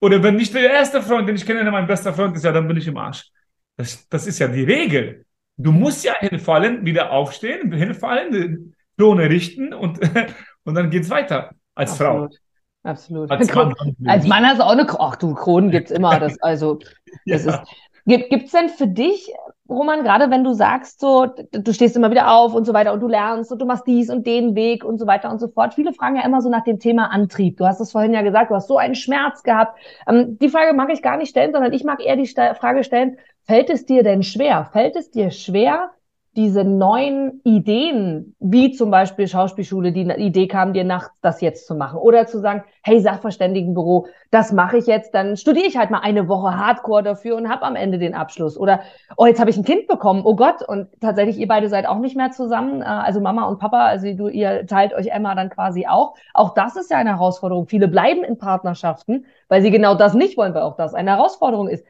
[0.00, 2.68] Oder wenn nicht der erste Freund, den ich kenne, mein bester Freund ist, ja, dann
[2.68, 3.28] bin ich im Arsch.
[3.76, 5.24] Das, das ist ja die Regel.
[5.56, 9.98] Du musst ja hinfallen, wieder aufstehen, hinfallen, Klone richten und,
[10.64, 12.34] und dann geht's weiter als Absolut.
[12.34, 12.38] Frau.
[12.84, 13.30] Absolut.
[13.30, 13.74] Als Mann,
[14.06, 16.18] als Mann hast du auch eine, ach du, Kronen gibt's immer.
[16.20, 16.78] Das, also,
[17.26, 17.62] das ja.
[17.62, 19.32] ist, gibt es denn für dich,
[19.68, 23.00] Roman, gerade wenn du sagst, so, du stehst immer wieder auf und so weiter und
[23.00, 25.74] du lernst und du machst dies und den Weg und so weiter und so fort.
[25.74, 27.58] Viele fragen ja immer so nach dem Thema Antrieb.
[27.58, 29.78] Du hast es vorhin ja gesagt, du hast so einen Schmerz gehabt.
[30.06, 33.18] Ähm, die Frage mag ich gar nicht stellen, sondern ich mag eher die Frage stellen,
[33.44, 34.64] fällt es dir denn schwer?
[34.72, 35.90] Fällt es dir schwer,
[36.38, 41.74] diese neuen Ideen, wie zum Beispiel Schauspielschule, die Idee kam, dir nachts das jetzt zu
[41.74, 45.98] machen oder zu sagen, hey, Sachverständigenbüro, das mache ich jetzt, dann studiere ich halt mal
[45.98, 48.56] eine Woche Hardcore dafür und habe am Ende den Abschluss.
[48.56, 48.82] Oder,
[49.16, 51.98] oh, jetzt habe ich ein Kind bekommen, oh Gott, und tatsächlich, ihr beide seid auch
[51.98, 55.50] nicht mehr zusammen, äh, also Mama und Papa, also du, ihr teilt euch Emma dann
[55.50, 56.14] quasi auch.
[56.34, 57.66] Auch das ist ja eine Herausforderung.
[57.66, 61.66] Viele bleiben in Partnerschaften, weil sie genau das nicht wollen, weil auch das eine Herausforderung
[61.66, 61.84] ist.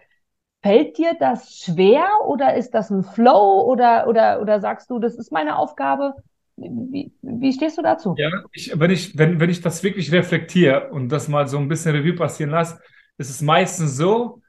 [0.62, 5.16] Fällt dir das schwer oder ist das ein Flow oder, oder, oder sagst du, das
[5.16, 6.14] ist meine Aufgabe?
[6.56, 8.14] Wie, wie stehst du dazu?
[8.18, 11.68] Ja, ich, wenn, ich, wenn, wenn ich das wirklich reflektiere und das mal so ein
[11.68, 12.80] bisschen Revue passieren lasse,
[13.16, 14.42] ist es meistens so,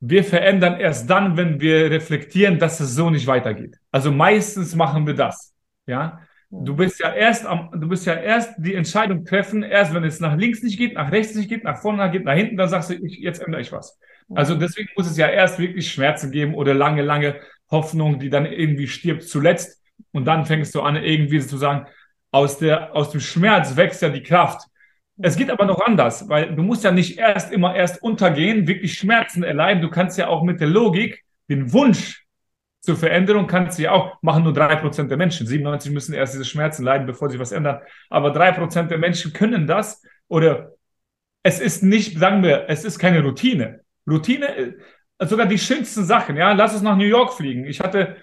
[0.00, 3.76] wir verändern erst dann, wenn wir reflektieren, dass es so nicht weitergeht.
[3.90, 5.54] Also meistens machen wir das.
[5.86, 6.20] Ja,
[6.50, 10.20] du bist ja erst am, du bist ja erst die Entscheidung treffen, erst wenn es
[10.20, 12.90] nach links nicht geht, nach rechts nicht geht, nach vorne geht, nach hinten, dann sagst
[12.90, 13.98] du, ich, jetzt ändere ich was.
[14.34, 18.46] Also deswegen muss es ja erst wirklich Schmerzen geben oder lange, lange Hoffnung, die dann
[18.46, 19.82] irgendwie stirbt zuletzt.
[20.12, 21.86] Und dann fängst du an, irgendwie zu sagen,
[22.30, 24.66] aus, der, aus dem Schmerz wächst ja die Kraft.
[25.18, 28.94] Es geht aber noch anders, weil du musst ja nicht erst immer erst untergehen, wirklich
[28.94, 29.80] Schmerzen erleiden.
[29.80, 32.26] Du kannst ja auch mit der Logik den Wunsch
[32.86, 35.44] zur Veränderung kannst du ja auch, machen nur drei Prozent der Menschen.
[35.44, 37.80] 97 müssen erst diese Schmerzen leiden, bevor sie was ändern.
[38.10, 40.72] Aber drei Prozent der Menschen können das oder
[41.42, 43.80] es ist nicht, sagen wir, es ist keine Routine.
[44.08, 47.64] Routine, äh, sogar die schönsten Sachen, ja, lass uns nach New York fliegen.
[47.64, 48.16] Ich hatte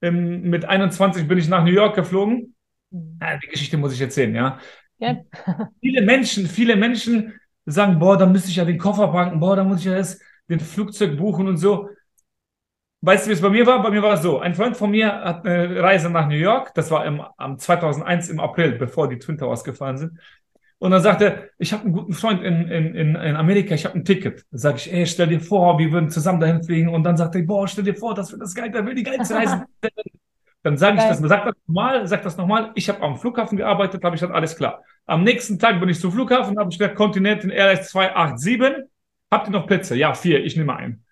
[0.00, 2.54] ähm, mit 21 bin ich nach New York geflogen.
[2.90, 4.58] Ja, die Geschichte muss ich erzählen, ja.
[4.98, 5.16] ja.
[5.80, 9.64] viele Menschen, viele Menschen sagen, boah, da müsste ich ja den Koffer packen, boah, da
[9.64, 11.88] muss ich ja das, den Flugzeug buchen und so.
[13.00, 13.82] Weißt du, wie es bei mir war?
[13.82, 14.38] Bei mir war es so.
[14.38, 16.72] Ein Freund von mir hat eine Reise nach New York.
[16.74, 20.20] Das war im, am 2001 im April, bevor die Twin Towers gefahren sind.
[20.82, 23.84] Und dann sagt er, ich habe einen guten Freund in, in, in, in Amerika, ich
[23.84, 24.44] habe ein Ticket.
[24.50, 26.88] Da sage ich, ey, stell dir vor, wir würden zusammen dahin fliegen.
[26.88, 29.04] Und dann sagt er, boah, stell dir vor, das wird das geil, der will die
[29.04, 29.64] geilste Reise.
[30.64, 32.72] dann sage ich das, sag das nochmal, sag das nochmal.
[32.74, 34.82] Ich habe am Flughafen gearbeitet, habe ich gesagt, alles klar.
[35.06, 38.82] Am nächsten Tag bin ich zum Flughafen, habe ich gesagt, Continental RS 287.
[39.30, 39.94] Habt ihr noch Plätze?
[39.94, 41.04] Ja, vier, ich nehme einen.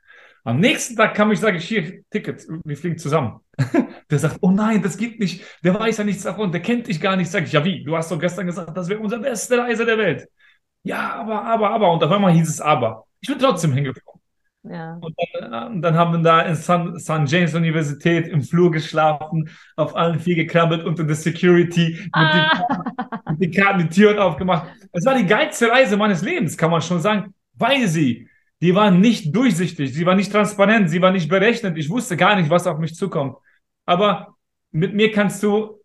[0.45, 3.41] Am nächsten Tag kam ich, sage ich, hier, Ticket, wir fliegen zusammen.
[4.11, 5.45] der sagt, oh nein, das geht nicht.
[5.63, 7.31] Der weiß ja nichts davon, der kennt dich gar nicht.
[7.31, 7.85] Sag ich, ja wie?
[7.85, 10.29] Du hast doch gestern gesagt, das wäre unsere beste Reise der Welt.
[10.83, 11.93] Ja, aber, aber, aber.
[11.93, 13.05] Und auf einmal hieß es aber.
[13.21, 14.21] Ich bin trotzdem hingeflogen.
[14.63, 14.99] Ja.
[15.01, 17.33] Und dann, äh, dann, haben wir da in St.
[17.33, 22.67] James Universität im Flur geschlafen, auf allen vier gekrabbelt unter der Security, mit, ah.
[23.27, 24.69] den, mit den Karten die Türen aufgemacht.
[24.93, 28.29] Es war die geilste Reise meines Lebens, kann man schon sagen, weil sie
[28.61, 31.79] die war nicht durchsichtig, sie war nicht transparent, sie war nicht berechnet.
[31.79, 33.37] Ich wusste gar nicht, was auf mich zukommt.
[33.87, 34.37] Aber
[34.71, 35.81] mit mir kannst du,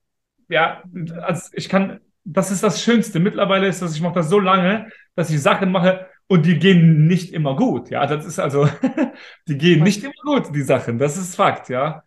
[0.50, 0.84] ja,
[1.22, 3.20] also ich kann, das ist das Schönste.
[3.20, 7.08] Mittlerweile ist das, ich mache das so lange, dass ich Sachen mache und die gehen
[7.08, 7.90] nicht immer gut.
[7.90, 8.68] Ja, das ist also,
[9.48, 10.98] die gehen nicht immer gut, die Sachen.
[10.98, 12.04] Das ist Fakt, ja.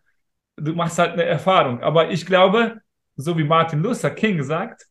[0.55, 1.81] Du machst halt eine Erfahrung.
[1.81, 2.81] Aber ich glaube,
[3.15, 4.87] so wie Martin Luther King sagt,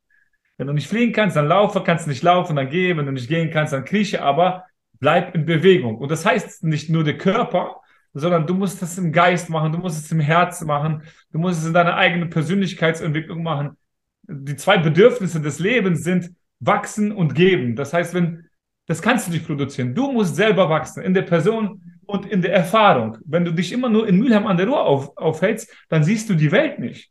[0.56, 3.12] wenn du nicht fliegen kannst, dann laufe, kannst du nicht laufen, dann geh, wenn du
[3.12, 4.64] nicht gehen kannst, dann krieche, aber
[5.00, 5.98] bleib in Bewegung.
[5.98, 7.80] Und das heißt nicht nur der Körper,
[8.14, 11.61] sondern du musst das im Geist machen, du musst es im Herzen machen, du musst
[11.61, 13.76] es in deiner eigenen Persönlichkeitsentwicklung machen.
[14.22, 16.30] Die zwei Bedürfnisse des Lebens sind
[16.61, 17.76] wachsen und geben.
[17.76, 18.46] Das heißt, wenn,
[18.87, 19.94] das kannst du nicht produzieren.
[19.94, 23.18] Du musst selber wachsen in der Person und in der Erfahrung.
[23.24, 26.34] Wenn du dich immer nur in Mülheim an der Ruhr auf, aufhältst, dann siehst du
[26.34, 27.11] die Welt nicht.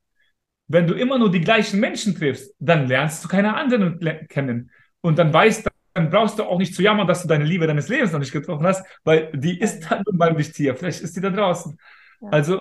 [0.67, 4.71] Wenn du immer nur die gleichen Menschen triffst, dann lernst du keine anderen kennen.
[5.01, 5.66] Und dann weißt
[5.97, 8.31] dann brauchst du auch nicht zu jammern, dass du deine Liebe deines Lebens noch nicht
[8.31, 10.75] getroffen hast, weil die ist dann nun mal nicht hier.
[10.75, 11.77] Vielleicht ist die da draußen.
[12.21, 12.29] Ja.
[12.29, 12.59] Also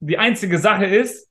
[0.00, 1.30] die einzige Sache ist,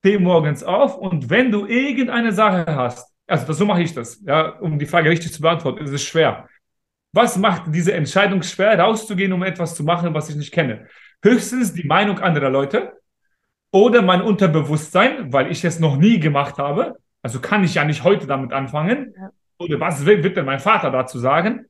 [0.00, 4.20] steh morgens auf und wenn du irgendeine Sache hast, also das, so mache ich das,
[4.24, 6.48] ja, um die Frage richtig zu beantworten, ist es schwer.
[7.12, 10.86] Was macht diese Entscheidung schwer, rauszugehen, um etwas zu machen, was ich nicht kenne?
[11.22, 12.92] Höchstens die Meinung anderer Leute
[13.72, 16.96] oder mein Unterbewusstsein, weil ich es noch nie gemacht habe.
[17.22, 19.14] Also kann ich ja nicht heute damit anfangen.
[19.16, 19.30] Ja.
[19.58, 21.66] Oder was wird denn mein Vater dazu sagen?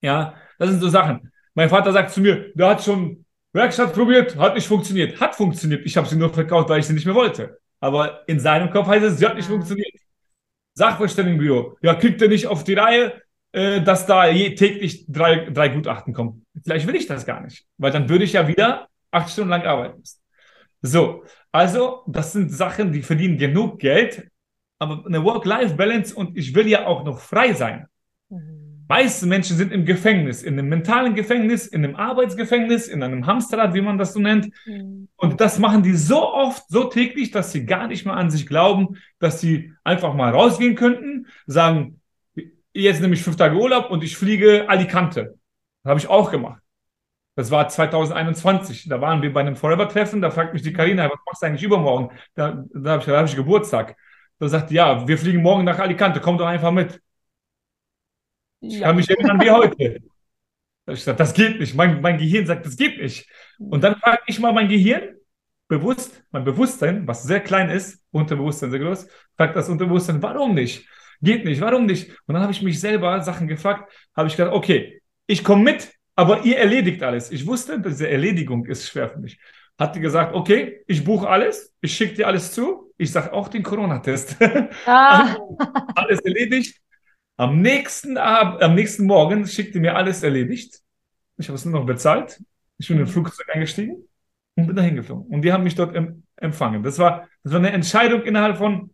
[0.00, 1.30] Ja, das sind so Sachen.
[1.54, 5.20] Mein Vater sagt zu mir, der hat schon Werkstatt probiert, hat nicht funktioniert.
[5.20, 5.86] Hat funktioniert.
[5.86, 7.60] Ich habe sie nur verkauft, weil ich sie nicht mehr wollte.
[7.80, 9.92] Aber in seinem Kopf heißt es, sie hat nicht funktioniert.
[10.74, 13.22] Sachverständigenbüro, ja, kriegt er nicht auf die Reihe,
[13.52, 16.44] äh, dass da je, täglich drei, drei Gutachten kommen.
[16.64, 19.62] Vielleicht will ich das gar nicht, weil dann würde ich ja wieder acht Stunden lang
[19.62, 20.18] arbeiten müssen.
[20.82, 24.28] So, also das sind Sachen, die verdienen genug Geld,
[24.84, 27.86] aber eine Work-Life-Balance und ich will ja auch noch frei sein.
[28.28, 28.84] Mhm.
[28.86, 33.72] Meiste Menschen sind im Gefängnis, in einem mentalen Gefängnis, in einem Arbeitsgefängnis, in einem Hamsterrad,
[33.72, 34.50] wie man das so nennt.
[34.66, 35.08] Mhm.
[35.16, 38.46] Und das machen die so oft, so täglich, dass sie gar nicht mehr an sich
[38.46, 42.00] glauben, dass sie einfach mal rausgehen könnten, sagen,
[42.74, 45.38] jetzt nehme ich fünf Tage Urlaub und ich fliege Alicante.
[45.82, 46.60] Das habe ich auch gemacht.
[47.36, 48.88] Das war 2021.
[48.88, 50.20] Da waren wir bei einem Forever-Treffen.
[50.20, 52.10] Da fragt mich die Karina, was machst du eigentlich übermorgen?
[52.34, 53.96] Da, da habe ich, hab ich Geburtstag.
[54.38, 56.20] Da sagt ja, wir fliegen morgen nach Alicante.
[56.20, 57.00] Komm doch einfach mit.
[58.60, 58.86] Ich ja.
[58.86, 60.00] kann mich erinnern wie heute.
[60.86, 61.74] Ich sage, das geht nicht.
[61.74, 63.28] Mein, mein Gehirn sagt, das geht nicht.
[63.58, 65.14] Und dann frage ich mal mein Gehirn,
[65.68, 70.86] bewusst, mein Bewusstsein, was sehr klein ist, Unterbewusstsein sehr groß, fragt das Unterbewusstsein, warum nicht?
[71.22, 72.10] Geht nicht, warum nicht?
[72.26, 75.90] Und dann habe ich mich selber Sachen gefragt, habe ich gedacht, okay, ich komme mit,
[76.16, 77.30] aber ihr erledigt alles.
[77.30, 79.38] Ich wusste, diese Erledigung ist schwer für mich.
[79.78, 83.62] Hat gesagt, okay, ich buche alles, ich schicke dir alles zu, ich sage auch den
[83.62, 84.36] Corona-Test.
[84.86, 85.36] Ah.
[85.94, 86.80] alles erledigt.
[87.36, 90.80] Am nächsten, Ab am nächsten Morgen schickt die mir alles erledigt.
[91.36, 92.40] Ich habe es nur noch bezahlt.
[92.78, 94.08] Ich bin in den Flugzeug eingestiegen
[94.54, 95.26] und bin dahin geflogen.
[95.32, 95.96] Und die haben mich dort
[96.36, 96.82] empfangen.
[96.82, 98.90] Das war, das war eine Entscheidung innerhalb von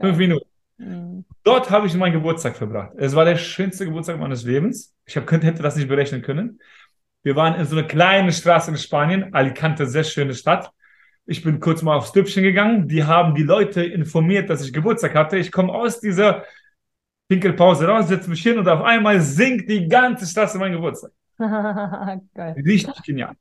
[0.00, 0.48] fünf Minuten.
[0.78, 1.24] Mhm.
[1.44, 2.92] Dort habe ich meinen Geburtstag verbracht.
[2.96, 4.94] Es war der schönste Geburtstag meines Lebens.
[5.04, 6.60] Ich hab, könnte, hätte das nicht berechnen können.
[7.24, 10.70] Wir waren in so einer kleinen Straße in Spanien, Alicante, sehr schöne Stadt.
[11.26, 12.86] Ich bin kurz mal aufs Stübchen gegangen.
[12.86, 15.38] Die haben die Leute informiert, dass ich Geburtstag hatte.
[15.38, 16.44] Ich komme aus dieser
[17.26, 21.12] Pinkelpause raus, setze mich hin und auf einmal singt die ganze Straße mein Geburtstag.
[22.38, 23.34] Richtig genial.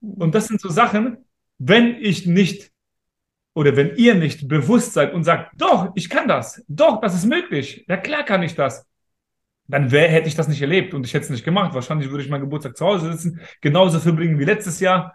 [0.00, 1.18] Und das sind so Sachen,
[1.58, 2.72] wenn ich nicht
[3.54, 7.24] oder wenn ihr nicht bewusst seid und sagt, doch, ich kann das, doch, das ist
[7.24, 8.86] möglich, ja klar kann ich das,
[9.68, 11.74] dann wär, hätte ich das nicht erlebt und ich hätte es nicht gemacht.
[11.74, 15.14] Wahrscheinlich würde ich meinen Geburtstag zu Hause sitzen, genauso verbringen wie letztes Jahr,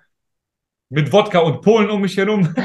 [0.90, 2.42] mit Wodka und Polen um mich herum.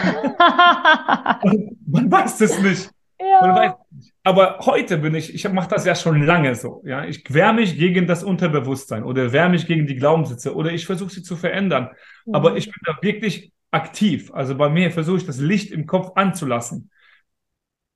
[1.86, 2.90] man weiß es nicht.
[3.18, 3.40] Ja.
[3.40, 4.12] Weiß nicht.
[4.22, 6.82] Aber heute bin ich, ich mache das ja schon lange so.
[6.84, 7.04] Ja?
[7.04, 11.10] Ich wehre mich gegen das Unterbewusstsein oder wehre mich gegen die Glaubenssätze oder ich versuche
[11.10, 11.88] sie zu verändern.
[12.26, 12.34] Mhm.
[12.34, 14.30] Aber ich bin da wirklich aktiv.
[14.34, 16.90] Also bei mir versuche ich das Licht im Kopf anzulassen.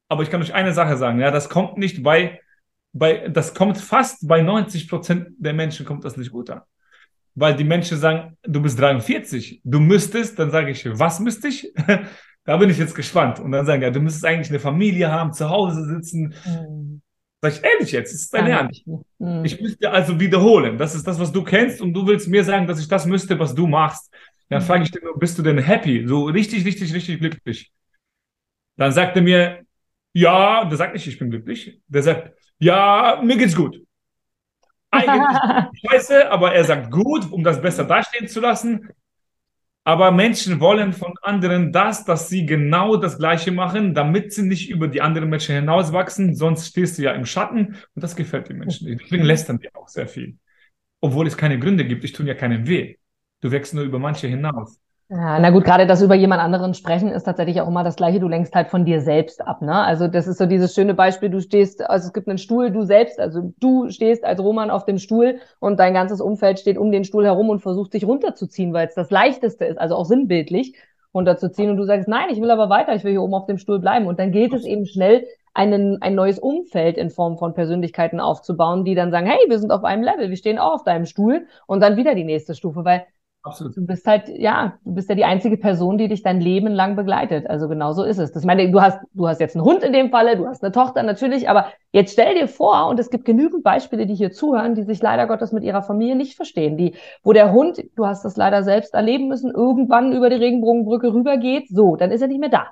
[0.09, 2.41] Aber ich kann euch eine Sache sagen, ja, das kommt nicht bei,
[2.93, 6.63] bei das kommt fast bei 90 Prozent der Menschen kommt das nicht gut an.
[7.35, 11.73] Weil die Menschen sagen, du bist 43, du müsstest, dann sage ich, was müsste ich?
[12.45, 13.41] da bin ich jetzt gespannt.
[13.41, 16.35] Und dann sagen, ja, du müsstest eigentlich eine Familie haben, zu Hause sitzen.
[16.45, 17.01] Mhm.
[17.41, 18.87] Sag ich, ehrlich jetzt, ist dein Ernst?
[18.87, 19.45] Mhm.
[19.45, 20.77] Ich müsste also wiederholen.
[20.77, 23.39] Das ist das, was du kennst und du willst mir sagen, dass ich das müsste,
[23.39, 24.13] was du machst.
[24.51, 24.67] Dann mhm.
[24.67, 26.07] frage ich den, bist du denn happy?
[26.07, 27.73] So richtig, richtig, richtig glücklich?
[28.77, 29.63] Dann sagt er mir,
[30.13, 31.81] ja, der sagt nicht, ich bin glücklich.
[31.89, 33.77] Der sagt, ja, mir geht's gut.
[34.91, 38.89] Eigentlich scheiße, aber er sagt gut, um das besser dastehen zu lassen.
[39.85, 44.71] Aber Menschen wollen von anderen das, dass sie genau das Gleiche machen, damit sie nicht
[44.71, 46.37] über die anderen Menschen hinauswachsen.
[46.37, 49.03] Sonst stehst du ja im Schatten und das gefällt den Menschen nicht.
[49.03, 50.37] Deswegen lästern die auch sehr viel.
[51.01, 52.05] Obwohl es keine Gründe gibt.
[52.05, 52.97] Ich tue ja keinen weh.
[53.41, 54.81] Du wächst nur über manche hinaus.
[55.15, 58.19] Ja, na gut, gerade das über jemand anderen sprechen ist tatsächlich auch immer das Gleiche.
[58.19, 59.75] Du lenkst halt von dir selbst ab, ne?
[59.75, 61.29] Also das ist so dieses schöne Beispiel.
[61.29, 64.87] Du stehst, also es gibt einen Stuhl, du selbst, also du stehst als Roman auf
[64.87, 68.73] dem Stuhl und dein ganzes Umfeld steht um den Stuhl herum und versucht dich runterzuziehen,
[68.73, 70.77] weil es das Leichteste ist, also auch sinnbildlich
[71.13, 71.69] runterzuziehen.
[71.69, 73.81] Und du sagst, nein, ich will aber weiter, ich will hier oben auf dem Stuhl
[73.81, 74.07] bleiben.
[74.07, 78.87] Und dann geht es eben schnell, einen, ein neues Umfeld in Form von Persönlichkeiten aufzubauen,
[78.87, 81.47] die dann sagen, hey, wir sind auf einem Level, wir stehen auch auf deinem Stuhl
[81.67, 83.05] und dann wieder die nächste Stufe, weil
[83.45, 83.77] Absolut.
[83.77, 86.95] Du bist halt, ja, du bist ja die einzige Person, die dich dein Leben lang
[86.95, 87.49] begleitet.
[87.51, 88.31] Also genau so ist es.
[88.31, 90.71] Das meine, du hast, du hast jetzt einen Hund in dem Falle, du hast eine
[90.71, 94.77] Tochter natürlich, aber jetzt stell dir vor, und es gibt genügend Beispiele, die hier zuhören,
[94.77, 98.25] die sich leider Gottes mit ihrer Familie nicht verstehen, die, wo der Hund, du hast
[98.25, 102.41] das leider selbst erleben müssen, irgendwann über die Regenbogenbrücke rübergeht, so, dann ist er nicht
[102.41, 102.69] mehr da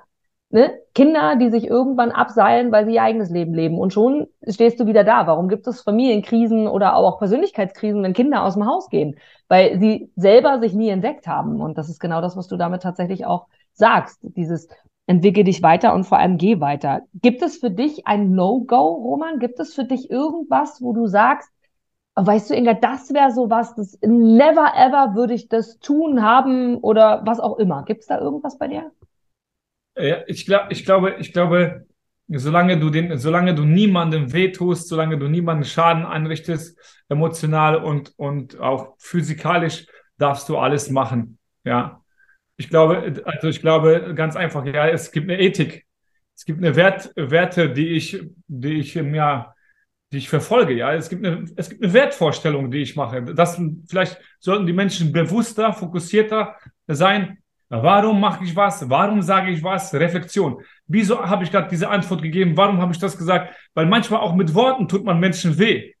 [0.51, 0.73] ne?
[0.93, 3.79] Kinder, die sich irgendwann abseilen, weil sie ihr eigenes Leben leben.
[3.79, 5.27] Und schon stehst du wieder da.
[5.27, 9.15] Warum gibt es Familienkrisen oder auch Persönlichkeitskrisen, wenn Kinder aus dem Haus gehen?
[9.47, 11.61] Weil sie selber sich nie entdeckt haben.
[11.61, 14.19] Und das ist genau das, was du damit tatsächlich auch sagst.
[14.21, 14.67] Dieses
[15.07, 17.01] entwickel dich weiter und vor allem geh weiter.
[17.13, 19.39] Gibt es für dich ein No-Go, Roman?
[19.39, 21.49] Gibt es für dich irgendwas, wo du sagst,
[22.15, 26.77] weißt du, Inga, das wäre so was, das never ever würde ich das tun, haben
[26.77, 27.83] oder was auch immer.
[27.83, 28.91] Gibt es da irgendwas bei dir?
[29.97, 31.85] Ja, ich, glaub, ich glaube, ich glaube,
[32.27, 38.59] solange du den, solange du niemandem wehtust, solange du niemandem Schaden anrichtest, emotional und, und
[38.59, 39.85] auch physikalisch,
[40.17, 41.39] darfst du alles machen.
[41.63, 42.01] Ja.
[42.57, 45.85] Ich glaube, also ich glaube ganz einfach, ja, es gibt eine Ethik.
[46.35, 49.53] Es gibt eine Wert, Werte, die ich, die ich ja,
[50.11, 50.73] die ich verfolge.
[50.73, 53.23] Ja, es gibt eine, es gibt eine Wertvorstellung, die ich mache.
[53.33, 56.55] Das vielleicht sollten die Menschen bewusster, fokussierter
[56.87, 57.40] sein.
[57.73, 58.89] Warum mache ich was?
[58.89, 59.93] Warum sage ich was?
[59.93, 60.61] Reflexion.
[60.87, 62.57] Wieso habe ich gerade diese Antwort gegeben?
[62.57, 63.55] Warum habe ich das gesagt?
[63.73, 65.93] Weil manchmal auch mit Worten tut man Menschen weh.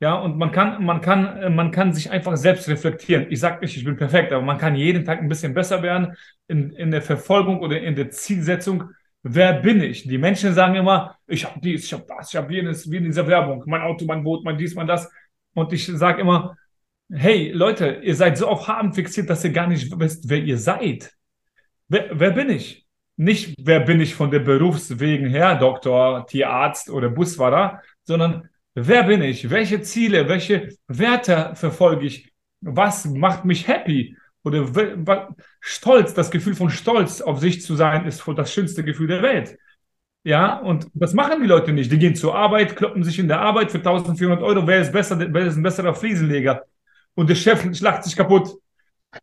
[0.00, 3.26] Ja, und man kann, man kann, man kann sich einfach selbst reflektieren.
[3.30, 6.16] Ich sage nicht, ich bin perfekt, aber man kann jeden Tag ein bisschen besser werden
[6.48, 8.90] in, in der Verfolgung oder in der Zielsetzung.
[9.22, 10.08] Wer bin ich?
[10.08, 13.04] Die Menschen sagen immer, ich habe dies, ich habe das, ich habe jenes, wie in
[13.04, 15.08] dieser Werbung, mein Auto, mein Boot, mein dies, mein das.
[15.54, 16.56] Und ich sage immer,
[17.12, 20.58] hey Leute, ihr seid so auf Haben fixiert, dass ihr gar nicht wisst, wer ihr
[20.58, 21.12] seid.
[21.88, 22.86] Wer, wer bin ich?
[23.16, 29.20] Nicht, wer bin ich von der Berufswegen her, Doktor, Tierarzt oder Busfahrer, sondern Wer bin
[29.22, 29.50] ich?
[29.50, 32.32] Welche Ziele, welche Werte verfolge ich?
[32.60, 34.16] Was macht mich happy?
[34.42, 34.66] Oder
[35.60, 39.58] Stolz, das Gefühl von Stolz auf sich zu sein, ist das schönste Gefühl der Welt.
[40.22, 41.90] Ja, und das machen die Leute nicht.
[41.90, 44.66] Die gehen zur Arbeit, kloppen sich in der Arbeit für 1400 Euro.
[44.66, 45.18] Wer ist besser?
[45.18, 46.64] Wer ist ein besserer Fliesenleger?
[47.14, 48.56] Und der Chef schlacht sich kaputt.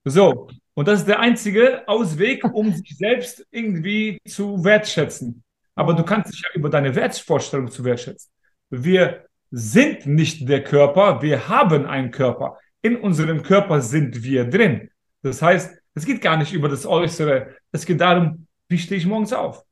[0.04, 0.50] So.
[0.73, 5.43] Und das ist der einzige Ausweg, um sich selbst irgendwie zu wertschätzen.
[5.76, 8.32] Aber du kannst dich ja über deine Wertvorstellung zu wertschätzen.
[8.69, 12.58] Wir sind nicht der Körper, wir haben einen Körper.
[12.82, 14.89] In unserem Körper sind wir drin.
[15.21, 17.56] Das heißt, es geht gar nicht über das Äußere.
[17.71, 19.63] Es geht darum, wie stehe ich morgens auf.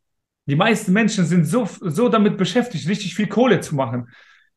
[0.47, 4.09] Die meisten Menschen sind so, so damit beschäftigt, richtig viel Kohle zu machen.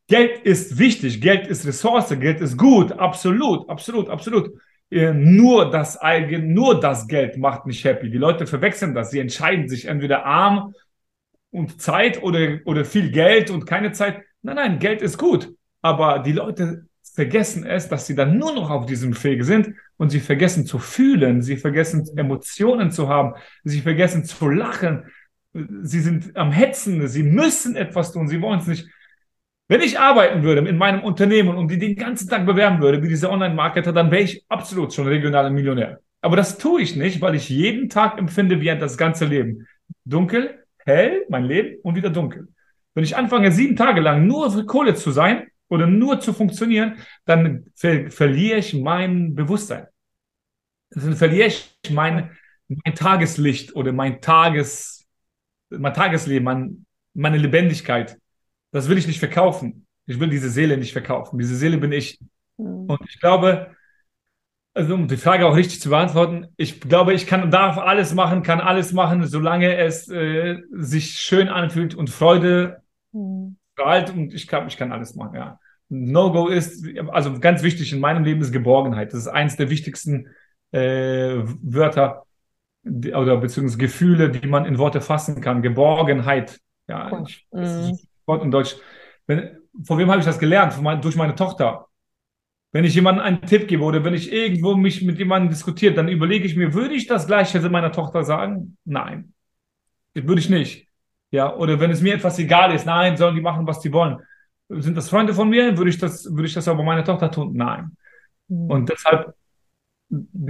[0.09, 4.51] Geld ist wichtig, Geld ist Ressource, Geld ist gut, absolut, absolut, absolut.
[4.91, 8.11] Äh, nur das eigen, nur das Geld macht mich happy.
[8.11, 9.11] Die Leute verwechseln das.
[9.11, 10.75] Sie entscheiden sich entweder arm
[11.51, 14.23] und Zeit oder, oder viel Geld und keine Zeit.
[14.41, 15.53] Nein, nein, Geld ist gut.
[15.83, 20.09] Aber die Leute vergessen es, dass sie dann nur noch auf diesem Weg sind und
[20.09, 25.05] sie vergessen zu fühlen, sie vergessen Emotionen zu haben, sie vergessen zu lachen,
[25.83, 28.89] sie sind am Hetzen, sie müssen etwas tun, sie wollen es nicht.
[29.69, 33.09] Wenn ich arbeiten würde in meinem Unternehmen und die den ganzen Tag bewerben würde, wie
[33.09, 36.01] diese Online-Marketer, dann wäre ich absolut schon regionaler Millionär.
[36.23, 39.67] Aber das tue ich nicht, weil ich jeden Tag empfinde wie das ganze Leben.
[40.05, 42.49] Dunkel, hell, mein Leben und wieder dunkel.
[42.95, 46.97] Wenn ich anfange, sieben Tage lang nur für Kohle zu sein oder nur zu funktionieren,
[47.27, 49.87] dann ver verliere ich mein Bewusstsein.
[50.91, 52.31] Dann verliere ich mein,
[52.69, 55.07] mein Tageslicht oder mein Tages,
[55.69, 58.19] mein Tagesleben, mein, meine Lebendigkeit.
[58.79, 59.87] Das will ich nicht verkaufen.
[60.07, 61.39] Ich will diese Seele nicht verkaufen.
[61.39, 62.19] Diese Seele bin ich.
[62.57, 62.87] Mhm.
[62.87, 63.75] Und ich glaube,
[64.75, 68.43] also um die Frage auch richtig zu beantworten, ich glaube, ich kann, darf alles machen,
[68.43, 73.57] kann alles machen, solange es äh, sich schön anfühlt und Freude Mhm.
[74.15, 75.61] Und ich glaube, ich kann alles machen, ja.
[75.89, 79.13] No-Go ist, also ganz wichtig in meinem Leben ist Geborgenheit.
[79.13, 80.29] Das ist eines der wichtigsten
[80.73, 82.25] äh, Wörter
[82.83, 85.63] die, oder beziehungsweise Gefühle, die man in Worte fassen kann.
[85.63, 86.61] Geborgenheit.
[86.89, 87.99] Ja, ich, mhm.
[88.29, 88.77] Wort in Deutsch.
[89.27, 90.81] Wenn, von wem habe ich das gelernt?
[90.81, 91.87] Mein, durch meine Tochter.
[92.71, 96.09] Wenn ich jemandem einen Tipp gebe oder wenn ich irgendwo mich mit jemandem diskutiert, dann
[96.09, 98.77] überlege ich mir, würde ich das Gleiche meiner Tochter sagen?
[98.85, 99.33] Nein.
[100.15, 100.87] Das würde ich nicht.
[101.31, 104.19] Ja, oder wenn es mir etwas egal ist, nein, sollen die machen, was sie wollen.
[104.69, 105.77] Sind das Freunde von mir?
[105.77, 107.53] Würde ich das, würde ich das aber meiner Tochter tun?
[107.55, 107.97] Nein.
[108.49, 108.71] Mhm.
[108.71, 109.35] Und deshalb,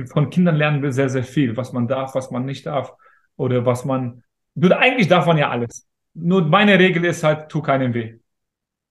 [0.06, 2.92] von Kindern lernen wir sehr, sehr viel, was man darf, was man nicht darf.
[3.36, 4.22] Oder was man,
[4.60, 5.87] eigentlich darf man ja alles.
[6.20, 8.18] Nur meine Regel ist halt, tu keinem weh.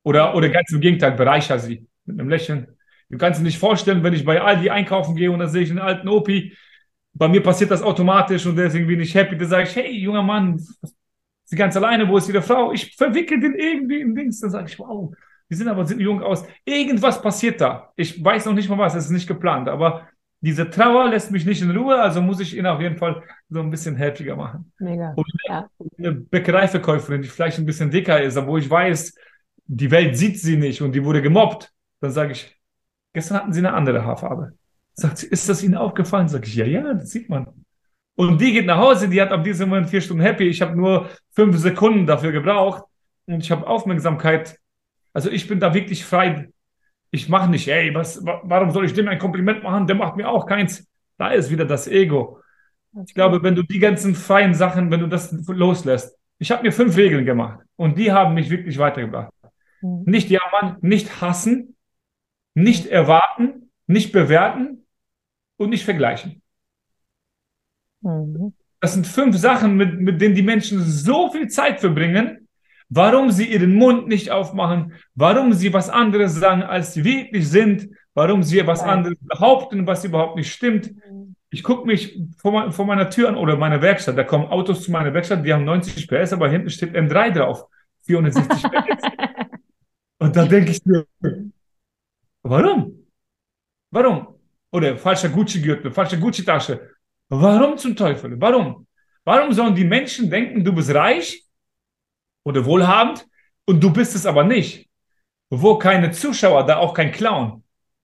[0.04, 2.68] Oder, oder ganz im Gegenteil, bereicher sie mit einem Lächeln.
[3.10, 5.70] Du kannst dir nicht vorstellen, wenn ich bei Aldi einkaufen gehe und da sehe ich
[5.70, 6.56] einen alten Opi,
[7.14, 9.92] bei mir passiert das automatisch und der ist irgendwie nicht happy, da sage ich, hey,
[9.92, 10.62] junger Mann,
[11.50, 12.74] Sie ganz alleine, wo ist ihre Frau?
[12.74, 14.42] Ich verwickel den irgendwie in Dings.
[14.42, 15.16] Dann sage ich, wow,
[15.50, 16.44] die sind aber sind jung aus.
[16.66, 17.94] Irgendwas passiert da.
[17.96, 19.70] Ich weiß noch nicht mal was, es ist nicht geplant.
[19.70, 20.10] Aber
[20.40, 23.60] diese Trauer lässt mich nicht in Ruhe, also muss ich ihn auf jeden Fall so
[23.60, 24.72] ein bisschen happiger machen.
[24.80, 25.14] Mega.
[25.16, 25.70] Und ja.
[25.98, 29.16] eine Bäckereiverkäuferin, die vielleicht ein bisschen dicker ist, aber wo ich weiß,
[29.66, 32.56] die Welt sieht sie nicht und die wurde gemobbt, dann sage ich,
[33.14, 34.54] gestern hatten sie eine andere Haarfarbe.
[34.94, 36.28] Sagt sie, ist das Ihnen aufgefallen?
[36.28, 37.48] Sag ich, ja, ja, das sieht man.
[38.16, 40.48] Und die geht nach Hause, die hat ab diesem Moment vier Stunden happy.
[40.48, 42.84] Ich habe nur fünf Sekunden dafür gebraucht
[43.28, 44.58] und ich habe Aufmerksamkeit.
[45.14, 46.50] Also ich bin da wirklich frei.
[47.12, 49.88] Ich mache nicht, ey, was, warum soll ich dem ein Kompliment machen?
[49.88, 50.88] Der macht mir auch keins.
[51.18, 52.42] Da ist wieder das Ego.
[53.06, 56.18] Ich glaube, wenn du die ganzen freien Sachen, wenn du das loslässt.
[56.40, 59.32] Ich habe mir fünf Regeln gemacht und die haben mich wirklich weitergebracht.
[59.82, 60.04] Mhm.
[60.06, 61.76] Nicht jammern, nicht hassen,
[62.54, 64.86] nicht erwarten, nicht bewerten
[65.58, 66.42] und nicht vergleichen.
[68.02, 68.54] Mhm.
[68.80, 72.47] Das sind fünf Sachen, mit, mit denen die Menschen so viel Zeit verbringen,
[72.90, 77.90] warum sie ihren Mund nicht aufmachen, warum sie was anderes sagen, als sie wirklich sind,
[78.14, 80.92] warum sie was anderes behaupten, was überhaupt nicht stimmt.
[80.92, 81.36] Mhm.
[81.50, 84.18] ich gucke mich vor, vor, meiner Tür an oder meiner Werkstatt.
[84.18, 87.66] Da kommen Autos zu meiner Werkstatt, die haben 90 PS, aber hinten steht M3 drauf.
[88.04, 89.04] 460 PS.
[90.20, 91.06] Und da denke ich mir,
[92.42, 93.06] warum?
[93.92, 94.40] Warum?
[94.72, 96.90] Oder falscher Gucci-Gürtel, falsche Gucci-Tasche.
[97.30, 98.40] Warum zum Teufel?
[98.40, 98.88] Warum?
[99.24, 101.47] Warum sollen die Menschen denken, du bist reich
[102.48, 103.28] oder wohlhabend
[103.66, 104.90] und du bist es aber nicht?
[105.50, 107.64] Wo keine Zuschauer, da auch kein Clown.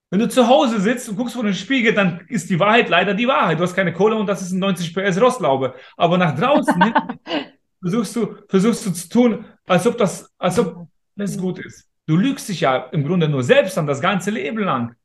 [0.10, 3.14] Wenn du zu Hause sitzt und guckst vor den Spiegel, dann ist die Wahrheit leider
[3.14, 3.58] die Wahrheit.
[3.58, 5.76] Du hast keine Kohle und das ist ein 90 PS Rostlaube.
[5.96, 6.94] Aber nach draußen
[7.82, 11.88] versuchst du, versuchst du zu tun, als ob das, als ob das gut ist.
[12.06, 14.96] Du lügst dich ja im Grunde nur selbst an das ganze Leben lang.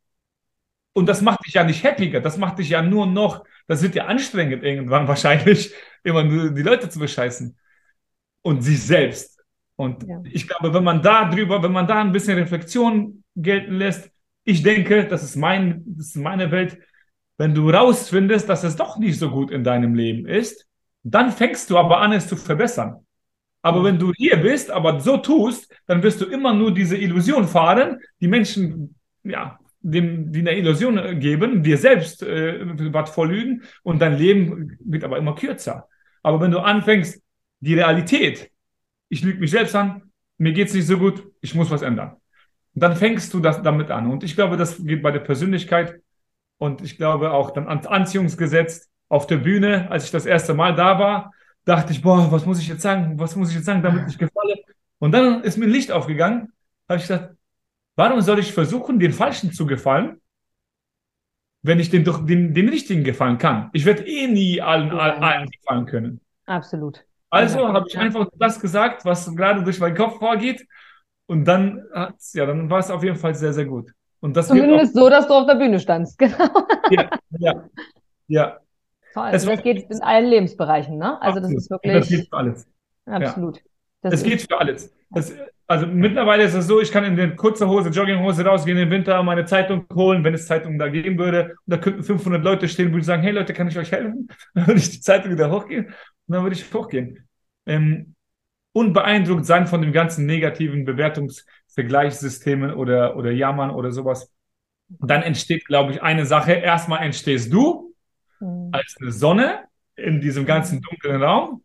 [0.95, 2.21] Und das macht dich ja nicht happiger.
[2.21, 5.73] Das macht dich ja nur noch, das wird ja anstrengend irgendwann wahrscheinlich,
[6.03, 7.57] immer nur die Leute zu bescheißen.
[8.43, 9.39] Und sich selbst.
[9.77, 10.21] Und ja.
[10.25, 14.11] ich glaube, wenn man da drüber, wenn man da ein bisschen Reflexion gelten lässt,
[14.45, 16.79] ich denke, das ist, mein, das ist meine Welt.
[17.37, 20.67] Wenn du rausfindest, dass es doch nicht so gut in deinem Leben ist,
[21.03, 23.07] dann fängst du aber an, es zu verbessern.
[23.63, 27.47] Aber wenn du hier bist, aber so tust, dann wirst du immer nur diese Illusion
[27.47, 32.61] fahren, die Menschen, ja, dem, die eine Illusion geben, dir selbst äh,
[32.93, 35.89] was vorlügen und dein Leben wird aber immer kürzer.
[36.23, 37.23] Aber wenn du anfängst,
[37.61, 38.51] die Realität,
[39.09, 42.17] ich lüge mich selbst an, mir geht es nicht so gut, ich muss was ändern
[42.79, 44.11] dann fängst du das damit an.
[44.11, 46.01] Und ich glaube, das geht bei der Persönlichkeit
[46.59, 50.75] und ich glaube auch dann ans Anziehungsgesetz auf der Bühne, als ich das erste Mal
[50.75, 51.33] da war,
[51.65, 53.19] dachte ich, boah, was muss ich jetzt sagen?
[53.19, 54.57] Was muss ich jetzt sagen, damit ich gefalle?
[54.99, 56.53] Und dann ist mir ein Licht aufgegangen,
[56.89, 57.35] habe ich gesagt,
[57.97, 60.21] warum soll ich versuchen, den Falschen zu gefallen,
[61.63, 63.71] wenn ich den doch den, den Richtigen gefallen kann?
[63.73, 66.21] Ich werde eh nie allen, allen, allen gefallen können.
[66.47, 67.05] Absolut.
[67.31, 70.67] Also habe ich einfach das gesagt, was gerade durch meinen Kopf vorgeht
[71.27, 71.85] und dann
[72.33, 73.93] ja, dann war es auf jeden Fall sehr, sehr gut.
[74.21, 76.67] Und das Zumindest so, dass du auf der Bühne standst, genau.
[76.91, 77.65] Ja, ja,
[78.27, 78.57] ja.
[79.13, 79.23] Toll.
[79.23, 81.21] Also das geht in allen Lebensbereichen, ne?
[81.23, 81.93] Also das ist wirklich.
[81.93, 82.67] Das geht für alles.
[83.07, 83.57] Absolut.
[83.57, 83.63] Ja.
[84.03, 84.93] Das, das geht für alles.
[85.11, 85.33] Das,
[85.67, 89.23] also mittlerweile ist es so, ich kann in der kurzen Hose, Jogginghose rausgehen im Winter,
[89.23, 91.57] meine Zeitung holen, wenn es Zeitungen da geben würde.
[91.67, 94.29] Und da könnten 500 Leute stehen, würde ich sagen, hey Leute, kann ich euch helfen?
[94.55, 95.95] Dann würde ich die Zeitung wieder hochgehen
[96.29, 97.27] und dann würde ich hochgehen.
[97.67, 98.15] Ähm,
[98.73, 104.33] unbeeindruckt sein von den ganzen negativen Bewertungsvergleichssystemen oder, oder Jammern oder sowas.
[104.89, 106.53] dann entsteht, glaube ich, eine Sache.
[106.53, 107.95] Erstmal entstehst du
[108.41, 108.71] mhm.
[108.73, 109.65] als eine Sonne
[109.97, 111.63] in diesem ganzen dunklen Raum.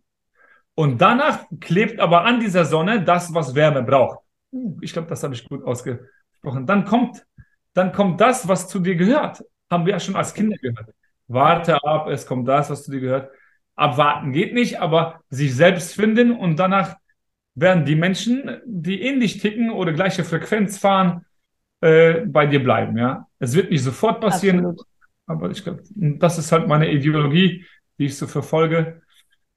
[0.75, 4.19] Und danach klebt aber an dieser Sonne das, was Wärme braucht.
[4.81, 6.65] Ich glaube, das habe ich gut ausgesprochen.
[6.65, 7.25] Dann kommt,
[7.73, 9.43] dann kommt das, was zu dir gehört.
[9.69, 10.89] Haben wir ja schon als Kinder gehört.
[11.27, 13.31] Warte ab, es kommt das, was zu dir gehört.
[13.75, 16.95] Abwarten geht nicht, aber sich selbst finden und danach
[17.55, 21.25] werden die Menschen, die ähnlich ticken oder gleiche Frequenz fahren,
[21.81, 22.97] äh, bei dir bleiben.
[22.97, 24.87] Ja, es wird nicht sofort passieren, Absolut.
[25.27, 27.65] aber ich glaube, das ist halt meine Ideologie,
[27.97, 29.01] die ich so verfolge.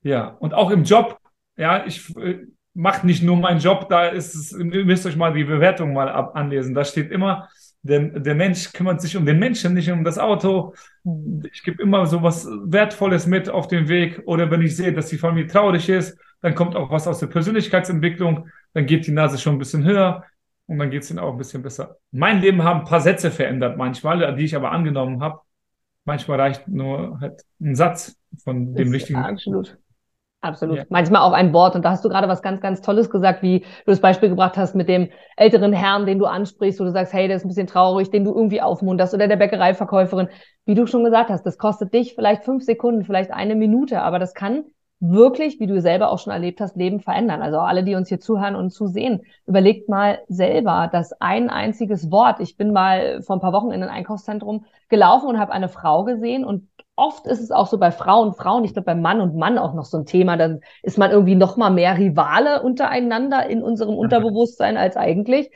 [0.03, 1.19] Ja, und auch im Job.
[1.57, 3.89] Ja, ich äh, mache nicht nur meinen Job.
[3.89, 6.75] Da ist es, ihr müsst euch mal die Bewertung mal ab anlesen.
[6.75, 7.49] Da steht immer
[7.83, 10.75] der, der Mensch kümmert sich um den Menschen, nicht um das Auto.
[11.05, 11.43] Mhm.
[11.53, 14.23] Ich gebe immer so was Wertvolles mit auf den Weg.
[14.27, 17.29] Oder wenn ich sehe, dass die Familie traurig ist, dann kommt auch was aus der
[17.29, 20.25] Persönlichkeitsentwicklung, dann geht die Nase schon ein bisschen höher
[20.67, 21.97] und dann geht es ihnen auch ein bisschen besser.
[22.13, 25.41] Mein Leben haben ein paar Sätze verändert manchmal, die ich aber angenommen habe.
[26.05, 29.19] Manchmal reicht nur halt ein Satz von dem richtigen.
[29.19, 29.79] Absolut.
[30.41, 30.77] Absolut.
[30.77, 30.85] Ja.
[30.89, 31.75] Manchmal auch ein Wort.
[31.75, 34.57] Und da hast du gerade was ganz, ganz Tolles gesagt, wie du das Beispiel gebracht
[34.57, 37.49] hast mit dem älteren Herrn, den du ansprichst, wo du sagst, hey, der ist ein
[37.49, 40.29] bisschen traurig, den du irgendwie aufmunterst oder der Bäckereiverkäuferin.
[40.65, 44.19] Wie du schon gesagt hast, das kostet dich vielleicht fünf Sekunden, vielleicht eine Minute, aber
[44.19, 44.65] das kann
[44.99, 47.43] wirklich, wie du selber auch schon erlebt hast, Leben verändern.
[47.43, 52.41] Also alle, die uns hier zuhören und zusehen, überlegt mal selber, dass ein einziges Wort,
[52.41, 56.05] ich bin mal vor ein paar Wochen in ein Einkaufszentrum gelaufen und habe eine Frau
[56.05, 59.37] gesehen und oft ist es auch so bei Frauen, Frauen, ich glaube bei Mann und
[59.37, 63.49] Mann auch noch so ein Thema, dann ist man irgendwie noch mal mehr Rivale untereinander
[63.49, 65.51] in unserem Unterbewusstsein als eigentlich.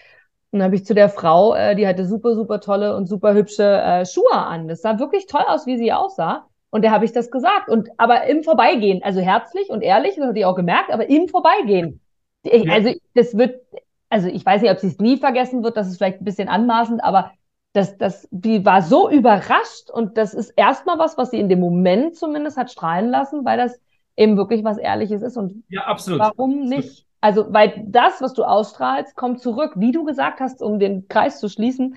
[0.53, 3.35] Und dann habe ich zu der Frau, äh, die hatte super, super tolle und super
[3.35, 4.69] hübsche äh, Schuhe an.
[4.69, 6.47] Das sah wirklich toll aus, wie sie aussah.
[6.71, 7.69] Und der habe ich das gesagt.
[7.69, 11.29] Und aber im Vorbeigehen, also herzlich und ehrlich, das hatte ich auch gemerkt, aber im
[11.29, 12.01] Vorbeigehen.
[12.43, 12.73] Ich, ja.
[12.73, 13.61] Also das wird,
[14.09, 16.49] also ich weiß nicht, ob sie es nie vergessen wird, das ist vielleicht ein bisschen
[16.49, 17.33] anmaßend, aber
[17.73, 21.61] das, das, die war so überrascht und das ist erstmal was, was sie in dem
[21.61, 23.81] Moment zumindest hat strahlen lassen, weil das
[24.17, 25.37] eben wirklich was Ehrliches ist.
[25.37, 26.21] Und ja, absolut.
[26.21, 27.07] warum nicht?
[27.21, 29.73] Also, weil das, was du ausstrahlst, kommt zurück.
[29.77, 31.97] Wie du gesagt hast, um den Kreis zu schließen,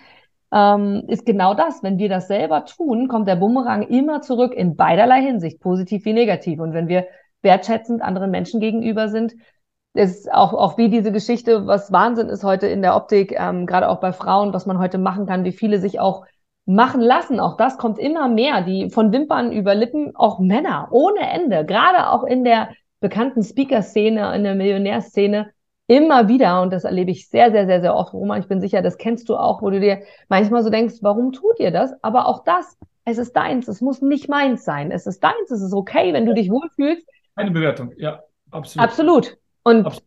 [0.51, 1.81] ähm, ist genau das.
[1.81, 6.13] Wenn wir das selber tun, kommt der Bumerang immer zurück in beiderlei Hinsicht, positiv wie
[6.13, 6.59] negativ.
[6.59, 7.07] Und wenn wir
[7.41, 9.33] wertschätzend anderen Menschen gegenüber sind,
[9.93, 13.89] ist auch, auch wie diese Geschichte, was Wahnsinn ist heute in der Optik, ähm, gerade
[13.89, 16.25] auch bei Frauen, was man heute machen kann, wie viele sich auch
[16.65, 17.39] machen lassen.
[17.39, 18.61] Auch das kommt immer mehr.
[18.61, 21.65] Die von Wimpern über Lippen, auch Männer ohne Ende.
[21.65, 22.69] Gerade auch in der
[22.99, 25.51] bekannten Speaker-Szene, in der Millionärszene
[25.87, 26.61] immer wieder.
[26.61, 28.13] Und das erlebe ich sehr, sehr, sehr, sehr oft.
[28.13, 31.33] Roman, ich bin sicher, das kennst du auch, wo du dir manchmal so denkst, warum
[31.33, 31.93] tut ihr das?
[32.01, 33.67] Aber auch das, es ist deins.
[33.67, 34.89] Es muss nicht meins sein.
[34.89, 35.51] Es ist deins.
[35.51, 37.07] Es ist okay, wenn du dich wohlfühlst.
[37.35, 38.87] Eine Bewertung, ja, absolut.
[38.87, 39.37] Absolut.
[39.63, 40.03] Und absolut.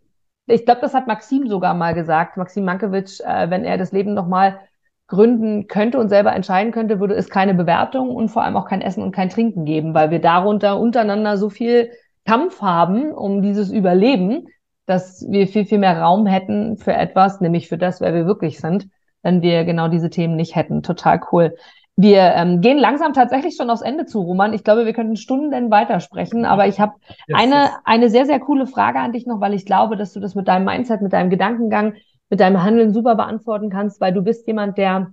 [0.46, 4.14] ich glaube, das hat Maxim sogar mal gesagt, Maxim Mankiewicz, äh, wenn er das Leben
[4.14, 4.60] nochmal
[5.08, 8.80] gründen könnte und selber entscheiden könnte, würde es keine Bewertung und vor allem auch kein
[8.80, 11.90] Essen und kein Trinken geben, weil wir darunter untereinander so viel
[12.24, 14.48] Kampf haben um dieses Überleben,
[14.84, 18.60] dass wir viel, viel mehr Raum hätten für etwas, nämlich für das, wer wir wirklich
[18.60, 18.88] sind,
[19.22, 20.82] wenn wir genau diese Themen nicht hätten.
[20.82, 21.56] Total cool.
[21.98, 24.52] Wir ähm, gehen langsam tatsächlich schon aufs Ende zu, Roman.
[24.52, 26.92] Ich glaube, wir könnten Stunden weitersprechen, aber ich habe
[27.32, 30.34] eine, eine sehr, sehr coole Frage an dich noch, weil ich glaube, dass du das
[30.34, 31.94] mit deinem Mindset, mit deinem Gedankengang
[32.28, 35.12] mit deinem Handeln super beantworten kannst, weil du bist jemand, der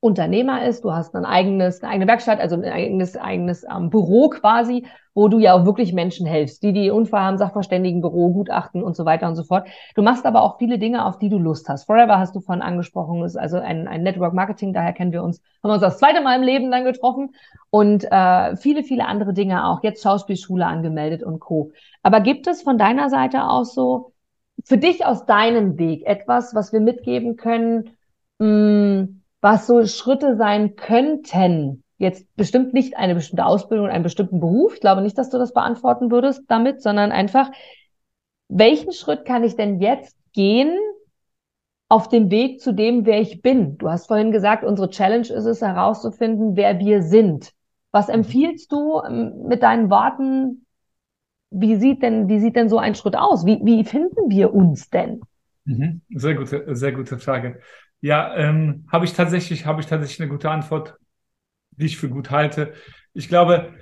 [0.00, 4.28] Unternehmer ist, du hast ein eigenes, eine eigene Werkstatt, also ein eigenes, eigenes ähm, Büro
[4.28, 8.94] quasi, wo du ja auch wirklich Menschen helfst, die die Unfall haben, Sachverständigenbüro, Gutachten und
[8.94, 9.66] so weiter und so fort.
[9.96, 11.86] Du machst aber auch viele Dinge, auf die du Lust hast.
[11.86, 15.42] Forever hast du von angesprochen, ist also ein, ein Network Marketing, daher kennen wir uns,
[15.64, 17.34] haben uns das zweite Mal im Leben dann getroffen
[17.70, 21.72] und äh, viele, viele andere Dinge auch, jetzt Schauspielschule angemeldet und Co.
[22.04, 24.12] Aber gibt es von deiner Seite aus so
[24.64, 27.96] für dich aus deinem Weg etwas, was wir mitgeben können,
[28.38, 31.84] mh, mm, was so Schritte sein könnten?
[31.98, 34.74] Jetzt bestimmt nicht eine bestimmte Ausbildung, einen bestimmten Beruf.
[34.74, 37.50] Ich glaube nicht, dass du das beantworten würdest damit, sondern einfach,
[38.48, 40.76] welchen Schritt kann ich denn jetzt gehen
[41.88, 43.78] auf dem Weg zu dem, wer ich bin?
[43.78, 47.52] Du hast vorhin gesagt, unsere Challenge ist es herauszufinden, wer wir sind.
[47.90, 50.66] Was empfiehlst du ähm, mit deinen Worten
[51.50, 53.46] wie sieht denn, wie sieht denn so ein Schritt aus?
[53.46, 55.20] Wie, wie finden wir uns denn?
[55.64, 56.02] Mhm.
[56.14, 57.60] Sehr gute, sehr gute Frage.
[58.00, 60.94] Ja, ähm, habe ich tatsächlich, habe ich tatsächlich eine gute Antwort,
[61.72, 62.74] die ich für gut halte.
[63.12, 63.74] Ich glaube,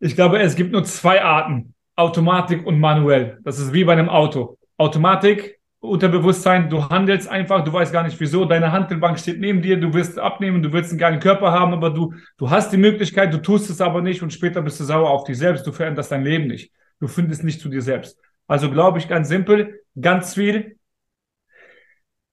[0.00, 1.74] ich glaube, es gibt nur zwei Arten.
[1.96, 3.38] Automatik und manuell.
[3.42, 4.56] Das ist wie bei einem Auto.
[4.76, 9.78] Automatik, Unterbewusstsein, du handelst einfach, du weißt gar nicht wieso, deine Handelbank steht neben dir,
[9.78, 13.32] du wirst abnehmen, du willst einen geilen Körper haben, aber du, du hast die Möglichkeit,
[13.32, 16.12] du tust es aber nicht und später bist du sauer auf dich selbst, du veränderst
[16.12, 18.18] dein Leben nicht du findest nicht zu dir selbst.
[18.46, 20.77] Also glaube ich ganz simpel, ganz viel.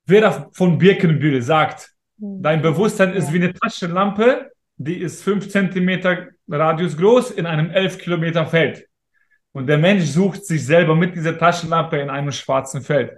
[0.05, 2.41] Wer von Birkenbühl sagt, hm.
[2.41, 7.97] dein Bewusstsein ist wie eine Taschenlampe, die ist fünf Zentimeter Radius groß in einem elf
[7.97, 8.87] Kilometer Feld.
[9.51, 13.13] Und der Mensch sucht sich selber mit dieser Taschenlampe in einem schwarzen Feld.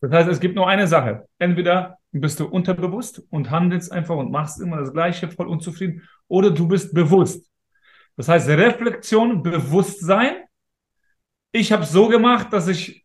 [0.00, 1.26] Das heißt, es gibt nur eine Sache.
[1.38, 6.50] Entweder bist du unterbewusst und handelst einfach und machst immer das Gleiche, voll unzufrieden, oder
[6.50, 7.46] du bist bewusst.
[8.16, 10.36] Das heißt, Reflexion, Bewusstsein
[11.52, 13.04] ich habe so gemacht, dass ich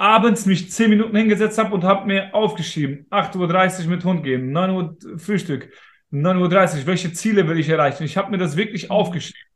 [0.00, 4.50] abends mich zehn Minuten hingesetzt habe und habe mir aufgeschrieben, 8.30 Uhr mit Hund gehen,
[4.50, 5.70] 9 Uhr Frühstück,
[6.10, 8.04] 9.30 Uhr, welche Ziele will ich erreichen?
[8.04, 8.92] Ich habe mir das wirklich mhm.
[8.92, 9.46] aufgeschrieben.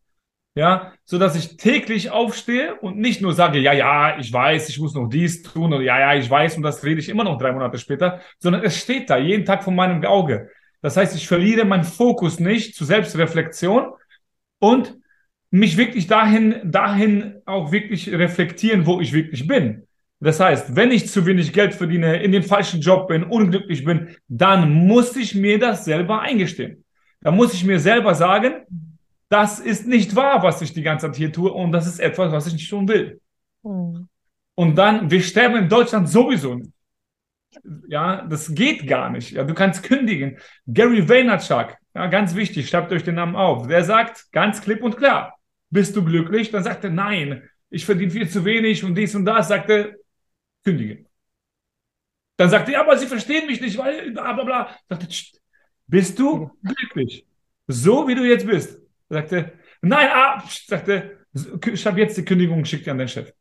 [0.57, 4.79] Ja, so dass ich täglich aufstehe und nicht nur sage, ja, ja, ich weiß, ich
[4.79, 7.39] muss noch dies tun oder ja, ja, ich weiß und das rede ich immer noch
[7.39, 10.51] drei Monate später, sondern es steht da jeden Tag vor meinem Auge.
[10.81, 13.95] Das heißt, ich verliere meinen Fokus nicht zu Selbstreflexion
[14.61, 14.95] und
[15.51, 19.89] mich wirklich dahin, dahin auch wirklich reflektieren, wo ich wirklich bin.
[20.25, 24.17] Das heißt, wenn ich zu wenig Geld verdiene, in den falschen Job bin, unglücklich bin,
[24.27, 26.83] dann muss ich mir das selber eingestehen.
[27.21, 28.63] Da muss ich mir selber sagen,
[29.29, 32.33] das ist nicht wahr, was ich die ganze Zeit hier tue und das ist etwas,
[32.33, 33.21] was ich nicht tun will.
[33.65, 34.09] Mhm.
[34.55, 36.73] Und dann, wir sterben in Deutschland sowieso nicht.
[37.89, 39.33] Ja, das geht gar nicht.
[39.33, 40.39] Ja, du kannst kündigen.
[40.67, 43.67] Gary Vaynerchuk, ja, ganz wichtig, schreibt euch den Namen auf.
[43.67, 45.35] Der sagt ganz klipp und klar,
[45.69, 46.51] bist du glücklich?
[46.51, 49.93] Dann sagt er, nein, ich verdiene viel zu wenig und dies und das, sagt er,
[50.65, 51.07] kündige.
[52.37, 54.77] Dann sagt er, aber Sie verstehen mich nicht, weil bla bla bla.
[54.89, 55.41] Sagt
[55.87, 57.27] bist du glücklich?
[57.67, 58.81] So wie du jetzt bist.
[59.09, 59.53] Sagt er,
[59.83, 61.11] nein, ah, sagt er,
[61.73, 63.33] ich habe jetzt die Kündigung geschickt an den Chef.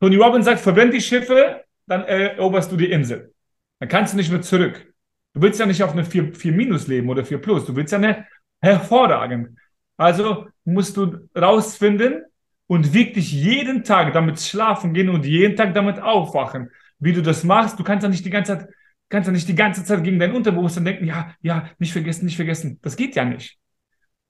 [0.00, 3.32] Tony Robbins sagt, verwend die Schiffe, dann eroberst du die Insel.
[3.78, 4.92] Dann kannst du nicht mehr zurück.
[5.34, 7.64] Du willst ja nicht auf eine 4, 4 Minus leben oder 4 Plus.
[7.64, 8.26] Du willst ja eine
[8.60, 9.58] hervorragend.
[9.96, 12.24] Also musst du rausfinden
[12.66, 16.70] und wirklich jeden Tag damit schlafen gehen und jeden Tag damit aufwachen.
[16.98, 18.68] Wie du das machst, du kannst ja nicht die ganze Zeit,
[19.08, 22.36] kannst ja nicht die ganze Zeit gegen dein Unterbewusstsein denken, ja, ja, nicht vergessen, nicht
[22.36, 22.78] vergessen.
[22.82, 23.58] Das geht ja nicht.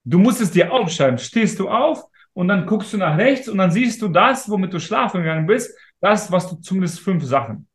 [0.05, 1.19] Du musst es dir aufschreiben.
[1.19, 4.73] Stehst du auf und dann guckst du nach rechts und dann siehst du das, womit
[4.73, 7.67] du schlafen gegangen bist, das, was du zumindest fünf Sachen,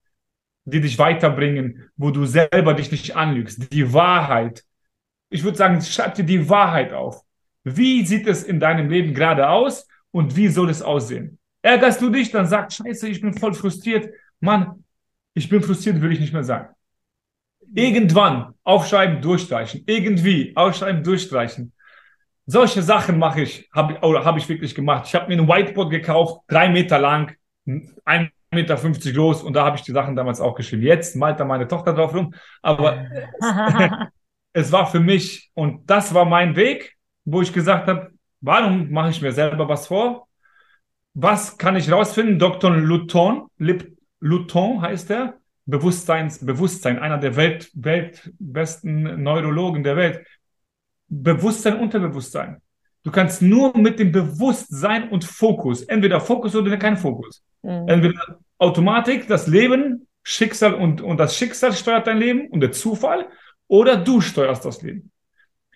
[0.66, 3.74] die dich weiterbringen, wo du selber dich nicht anlügst.
[3.74, 4.64] Die Wahrheit.
[5.30, 7.22] Ich würde sagen, schreib dir die Wahrheit auf.
[7.64, 11.40] Wie sieht es in deinem Leben gerade aus und wie soll es aussehen?
[11.62, 14.10] Ärgerst du dich, dann sag, scheiße, ich bin voll frustriert.
[14.40, 14.84] Mann,
[15.34, 16.74] ich bin frustriert, will ich nicht mehr sagen.
[17.74, 19.84] Irgendwann aufschreiben, durchstreichen.
[19.86, 21.72] Irgendwie aufschreiben, durchstreichen.
[22.46, 25.06] Solche Sachen mache ich, habe oder habe ich wirklich gemacht.
[25.08, 27.36] Ich habe mir ein Whiteboard gekauft, drei Meter lang,
[27.66, 30.82] 1,50 Meter groß und da habe ich die Sachen damals auch geschrieben.
[30.82, 33.06] Jetzt malt da meine Tochter drauf rum, aber
[34.54, 38.12] es war für mich und das war mein Weg, wo ich gesagt habe,
[38.42, 40.28] warum mache ich mir selber was vor?
[41.14, 42.40] Was kann ich rausfinden?
[42.40, 42.72] Dr.
[42.72, 45.36] Luton, Lip, Luton heißt er,
[45.66, 50.26] Bewusstseins, Bewusstsein, einer der Welt, weltbesten Neurologen der Welt.
[51.08, 52.62] Bewusstsein, Unterbewusstsein.
[53.04, 57.44] Du kannst nur mit dem Bewusstsein und Fokus, entweder Fokus oder kein Fokus.
[57.64, 57.88] Mhm.
[57.88, 63.28] Entweder Automatik, das Leben, Schicksal und, und das Schicksal steuert dein Leben und der Zufall,
[63.68, 65.11] oder du steuerst das Leben.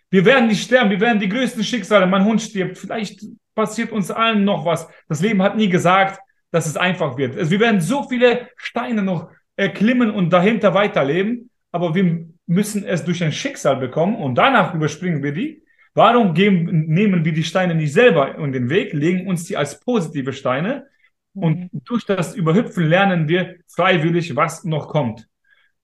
[0.10, 3.22] Wir werden nicht sterben, wir werden die größten Schicksale, mein Hund stirbt, vielleicht
[3.56, 4.88] passiert uns allen noch was.
[5.08, 6.20] Das Leben hat nie gesagt,
[6.52, 7.38] dass es einfach wird.
[7.38, 13.04] Also wir werden so viele Steine noch erklimmen und dahinter weiterleben, aber wir müssen es
[13.04, 15.64] durch ein Schicksal bekommen und danach überspringen wir die.
[15.94, 19.80] Warum geben, nehmen wir die Steine nicht selber in den Weg, legen uns die als
[19.80, 20.88] positive Steine
[21.34, 21.82] und mhm.
[21.86, 25.28] durch das Überhüpfen lernen wir freiwillig, was noch kommt.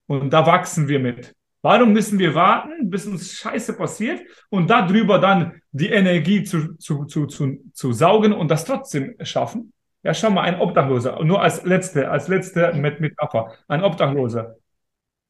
[0.06, 1.34] Und da wachsen wir mit.
[1.62, 7.04] Warum müssen wir warten, bis uns Scheiße passiert und darüber dann die Energie zu, zu,
[7.04, 9.72] zu, zu, zu saugen und das trotzdem schaffen?
[10.02, 13.52] Ja, schau mal, ein Obdachloser, nur als letzte, als letzte mit Metapher.
[13.68, 14.56] Ein Obdachloser.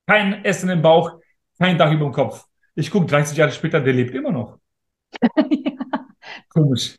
[0.06, 1.18] Kein Essen im Bauch,
[1.58, 2.46] kein Dach über dem Kopf.
[2.74, 4.58] Ich gucke 30 Jahre später, der lebt immer noch.
[5.36, 5.72] ja.
[6.48, 6.96] Komisch.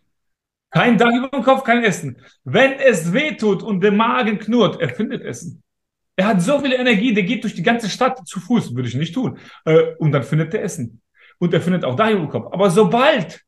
[0.69, 2.17] Kein Dach über dem Kopf, kein Essen.
[2.43, 5.63] Wenn es weh tut und der Magen knurrt, er findet Essen.
[6.15, 8.95] Er hat so viel Energie, der geht durch die ganze Stadt zu Fuß, würde ich
[8.95, 9.39] nicht tun.
[9.65, 11.01] Äh, und dann findet er Essen.
[11.39, 12.53] Und er findet auch Dach über dem Kopf.
[12.53, 13.41] Aber sobald,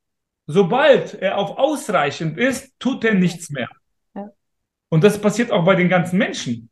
[0.47, 3.69] sobald er auf ausreichend ist, tut er nichts mehr.
[4.89, 6.69] Und das passiert auch bei den ganzen Menschen.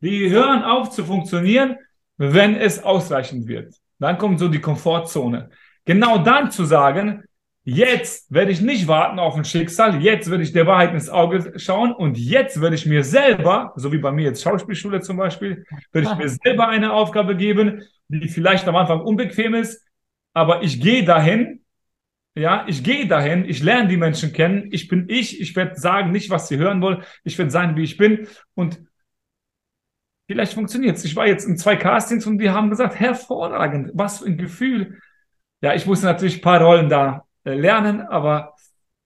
[0.00, 1.76] Die hören auf zu funktionieren,
[2.16, 3.74] wenn es ausreichend wird.
[3.98, 5.50] Dann kommt so die Komfortzone.
[5.84, 7.24] Genau dann zu sagen,
[7.66, 11.58] jetzt werde ich nicht warten auf ein Schicksal, jetzt werde ich der Wahrheit ins Auge
[11.58, 11.92] schauen.
[11.92, 16.08] Und jetzt werde ich mir selber, so wie bei mir jetzt Schauspielschule zum Beispiel, werde
[16.08, 19.84] ich mir selber eine Aufgabe geben, die vielleicht am Anfang unbequem ist,
[20.32, 21.64] aber ich gehe dahin.
[22.36, 26.12] Ja, ich gehe dahin, ich lerne die Menschen kennen, ich bin ich, ich werde sagen
[26.12, 28.28] nicht, was sie hören wollen, ich werde sein, wie ich bin.
[28.54, 28.78] Und
[30.28, 31.04] vielleicht funktioniert es.
[31.04, 35.00] Ich war jetzt in zwei Castings und die haben gesagt, hervorragend, was für ein Gefühl.
[35.62, 38.54] Ja, ich musste natürlich ein paar Rollen da lernen, aber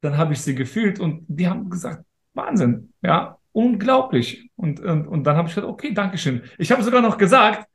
[0.01, 4.51] dann habe ich sie gefühlt und die haben gesagt, Wahnsinn, ja, unglaublich.
[4.57, 6.43] Und, und, und dann habe ich gesagt, okay, Dankeschön.
[6.59, 7.67] Ich habe sogar noch gesagt,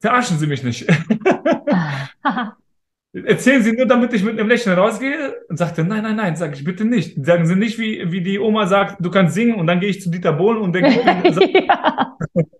[0.00, 0.86] verarschen Sie mich nicht.
[3.14, 6.54] Erzählen Sie nur, damit ich mit einem Lächeln rausgehe und sagte, nein, nein, nein, sage
[6.54, 7.22] ich bitte nicht.
[7.24, 10.00] Sagen Sie nicht, wie, wie die Oma sagt, du kannst singen und dann gehe ich
[10.00, 10.92] zu Dieter Bohlen und denke,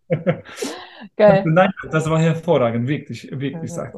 [1.16, 1.42] Geil.
[1.46, 3.96] nein, das war hervorragend, wirklich, wirklich, sagt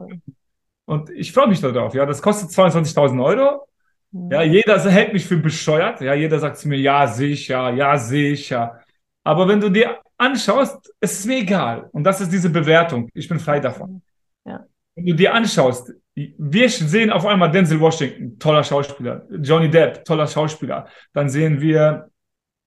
[0.87, 3.66] Und ich freue mich darauf, ja, das kostet 22.000 Euro.
[4.11, 4.30] Mhm.
[4.30, 8.80] Ja, jeder hält mich für bescheuert, ja, jeder sagt zu mir, ja, sicher, ja, sicher.
[9.24, 11.89] Aber wenn du dir anschaust, es ist mir egal.
[11.93, 13.09] Und das ist diese Bewertung.
[13.14, 14.03] Ich bin frei davon.
[14.45, 14.64] Ja.
[14.95, 20.26] Wenn du dir anschaust, wir sehen auf einmal Denzel Washington, toller Schauspieler, Johnny Depp, toller
[20.26, 20.87] Schauspieler.
[21.12, 22.11] Dann sehen wir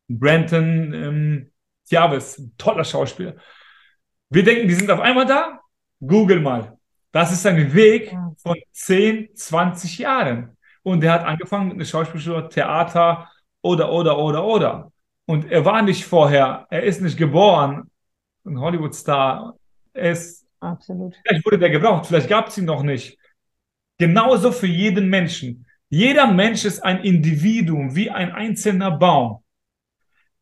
[0.09, 1.51] Brenton ähm,
[1.87, 3.35] Tiavis, toller Schauspieler.
[4.29, 5.61] Wir denken, die sind auf einmal da.
[5.99, 6.76] Google mal.
[7.11, 10.57] Das ist ein Weg von 10, 20 Jahren.
[10.83, 13.29] Und der hat angefangen mit einer Schauspielschule, Theater
[13.61, 14.91] oder, oder, oder, oder.
[15.25, 17.89] Und er war nicht vorher, er ist nicht geboren,
[18.45, 19.55] ein Hollywood-Star.
[19.93, 21.15] Er ist Absolut.
[21.23, 23.17] Vielleicht wurde der gebraucht, vielleicht gab es ihn noch nicht.
[23.97, 25.65] Genauso für jeden Menschen.
[25.89, 29.43] Jeder Mensch ist ein Individuum, wie ein einzelner Baum.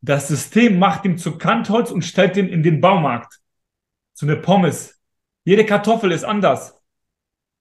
[0.02, 3.40] Das System macht ihn zu Kantholz und stellt ihn in den Baumarkt.
[4.14, 4.95] Zu einer Pommes.
[5.46, 6.82] Jede Kartoffel ist anders.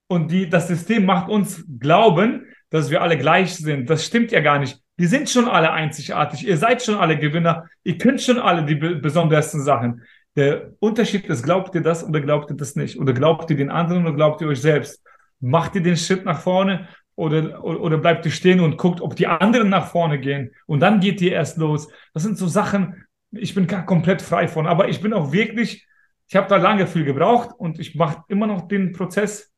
[0.07, 3.89] Und die, das System macht uns glauben, dass wir alle gleich sind.
[3.89, 4.81] Das stimmt ja gar nicht.
[4.97, 6.45] Wir sind schon alle einzigartig.
[6.45, 7.67] Ihr seid schon alle Gewinner.
[7.83, 10.03] Ihr könnt schon alle die besondersten Sachen.
[10.35, 12.99] Der Unterschied ist, glaubt ihr das oder glaubt ihr das nicht?
[12.99, 15.01] Oder glaubt ihr den anderen oder glaubt ihr euch selbst?
[15.39, 19.27] Macht ihr den Schritt nach vorne oder, oder, bleibt ihr stehen und guckt, ob die
[19.27, 20.51] anderen nach vorne gehen?
[20.65, 21.87] Und dann geht ihr erst los.
[22.13, 24.67] Das sind so Sachen, ich bin gar komplett frei von.
[24.67, 25.87] Aber ich bin auch wirklich,
[26.27, 29.53] ich habe da lange viel gebraucht und ich mache immer noch den Prozess.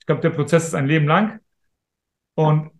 [0.00, 1.40] Ich glaube, der Prozess ist ein Leben lang.
[2.34, 2.70] Und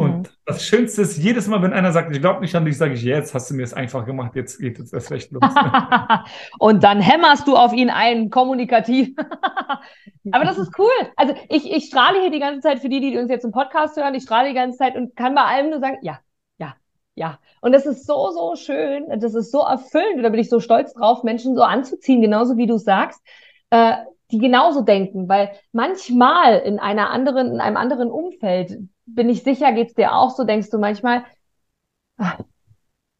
[0.00, 0.32] und mhm.
[0.46, 3.02] das Schönste ist, jedes Mal, wenn einer sagt, ich glaube nicht an dich, sage ich,
[3.02, 5.42] jetzt hast du mir es einfach gemacht, jetzt geht es erst recht los.
[6.58, 9.14] und dann hämmerst du auf ihn ein, kommunikativ.
[10.32, 10.88] Aber das ist cool.
[11.16, 13.98] Also ich, ich strahle hier die ganze Zeit für die, die uns jetzt im Podcast
[13.98, 16.18] hören, ich strahle die ganze Zeit und kann bei allem nur sagen, ja,
[17.14, 17.38] ja.
[17.60, 20.94] Und das ist so, so schön, das ist so erfüllend, da bin ich so stolz
[20.94, 23.20] drauf, Menschen so anzuziehen, genauso wie du sagst.
[23.70, 23.96] Äh,
[24.30, 29.72] die genauso denken, weil manchmal in einer anderen, in einem anderen Umfeld, bin ich sicher,
[29.72, 31.24] geht's dir auch so, denkst du manchmal,
[32.16, 32.38] ach,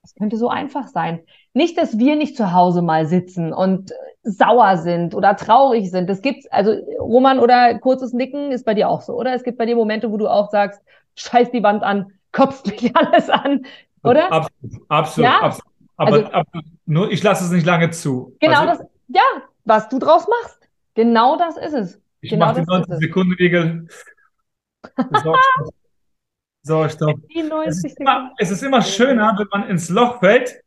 [0.03, 1.21] das könnte so einfach sein.
[1.53, 6.09] Nicht, dass wir nicht zu Hause mal sitzen und sauer sind oder traurig sind.
[6.09, 9.35] Das gibt's, also Roman oder kurzes Nicken ist bei dir auch so, oder?
[9.35, 10.81] Es gibt bei dir Momente, wo du auch sagst,
[11.17, 13.67] scheiß die Wand an, kotzt mich alles an,
[14.03, 14.33] oder?
[14.33, 15.41] Absolut, absolut, ja?
[15.41, 15.75] absolut.
[15.97, 18.37] Aber, also, aber, nur ich lasse es nicht lange zu.
[18.41, 19.23] Genau also, das, ja,
[19.65, 20.69] was du draus machst.
[20.95, 22.01] Genau das ist es.
[22.21, 23.87] Ich genau mache die 90 Sekunden Regel.
[26.63, 27.19] Sauerstoff.
[27.67, 30.63] Es ist, immer, es ist immer schöner, wenn man ins Loch fällt,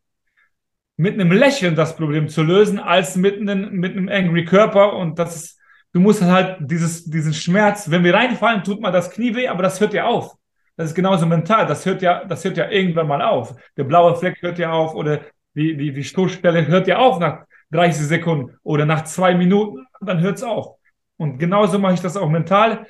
[0.98, 4.94] mit einem Lächeln das Problem zu lösen, als mit einem, mit einem angry Körper.
[4.94, 5.60] Und das ist,
[5.92, 9.64] du musst halt dieses, diesen Schmerz, wenn wir reinfallen, tut mal das Knie weh, aber
[9.64, 10.36] das hört ja auf.
[10.76, 11.68] Das ist genauso mental.
[11.68, 13.56] Das hört ja, das hört ja irgendwann mal auf.
[13.78, 15.22] Der blaue Fleck hört ja auf oder
[15.56, 20.20] die, die, die Stoßstelle hört ja auf nach 30 Sekunden oder nach zwei Minuten, dann
[20.20, 20.78] hört es auf.
[21.18, 22.88] Und genauso mache ich das auch mental.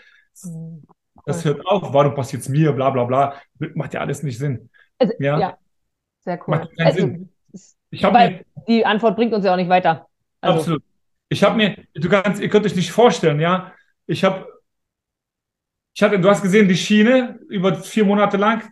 [1.26, 1.94] Das hört auf.
[1.94, 2.74] Warum passiert es mir?
[2.74, 3.36] Bla, bla, bla.
[3.76, 4.70] Macht ja alles nicht Sinn.
[4.98, 5.40] Also, ja?
[5.40, 5.58] ja?
[6.22, 6.58] sehr cool.
[6.58, 7.30] Macht keinen also, Sinn.
[7.90, 10.08] Ich Weil mir, die Antwort bringt uns ja auch nicht weiter.
[10.42, 10.84] Also, absolut.
[11.30, 13.74] Ich habe mir, du kannst, ihr könnt euch nicht vorstellen, ja.
[14.06, 14.48] Ich habe
[15.96, 18.64] ich hatte, du hast gesehen, die Schiene über vier Monate lang,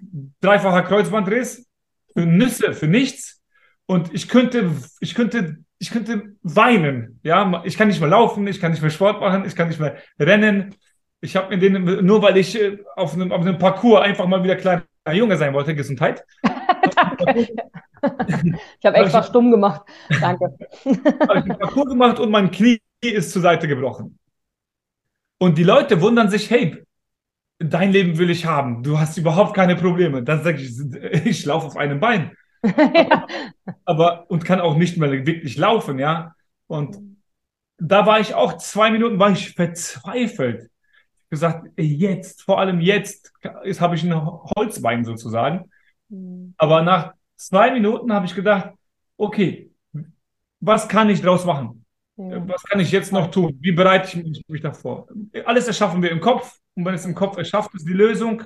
[0.42, 1.68] dreifacher Kreuzbandriss,
[2.14, 3.42] für Nüsse, für nichts.
[3.86, 7.20] Und ich könnte, ich könnte, ich könnte weinen.
[7.24, 9.80] Ja, ich kann nicht mehr laufen, ich kann nicht mehr Sport machen, ich kann nicht
[9.80, 10.74] mehr rennen.
[11.22, 14.44] Ich habe mir den, nur weil ich äh, auf einem, auf einem Parcours einfach mal
[14.44, 16.26] wieder kleiner Junge sein wollte, Gesundheit.
[16.42, 16.50] ich
[18.86, 19.84] habe extra stumm gemacht.
[20.20, 20.58] Danke.
[20.86, 24.18] habe ich den Parcours gemacht und mein Knie ist zur Seite gebrochen.
[25.38, 26.84] Und die Leute wundern sich, hey,
[27.64, 28.84] dein Leben will ich haben.
[28.84, 30.24] Du hast überhaupt keine Probleme.
[30.24, 30.80] Dann sage ich,
[31.26, 32.36] ich laufe auf einem Bein.
[32.64, 33.28] ja.
[33.86, 36.34] aber, und kann auch nicht mehr wirklich laufen, ja.
[36.68, 36.98] Und
[37.78, 40.70] da war ich auch zwei Minuten, war ich verzweifelt.
[41.30, 43.32] Gesagt, jetzt, vor allem jetzt,
[43.64, 45.70] jetzt habe ich ein Holzbein sozusagen.
[46.10, 46.54] Mhm.
[46.58, 48.72] Aber nach zwei Minuten habe ich gedacht,
[49.18, 49.72] okay,
[50.60, 51.86] was kann ich daraus machen?
[52.18, 52.48] Ja.
[52.48, 53.58] Was kann ich jetzt noch tun?
[53.62, 55.08] Wie bereite ich mich davor?
[55.46, 56.61] Alles erschaffen wir im Kopf.
[56.76, 58.44] Und wenn es im Kopf erschafft ist, die Lösung,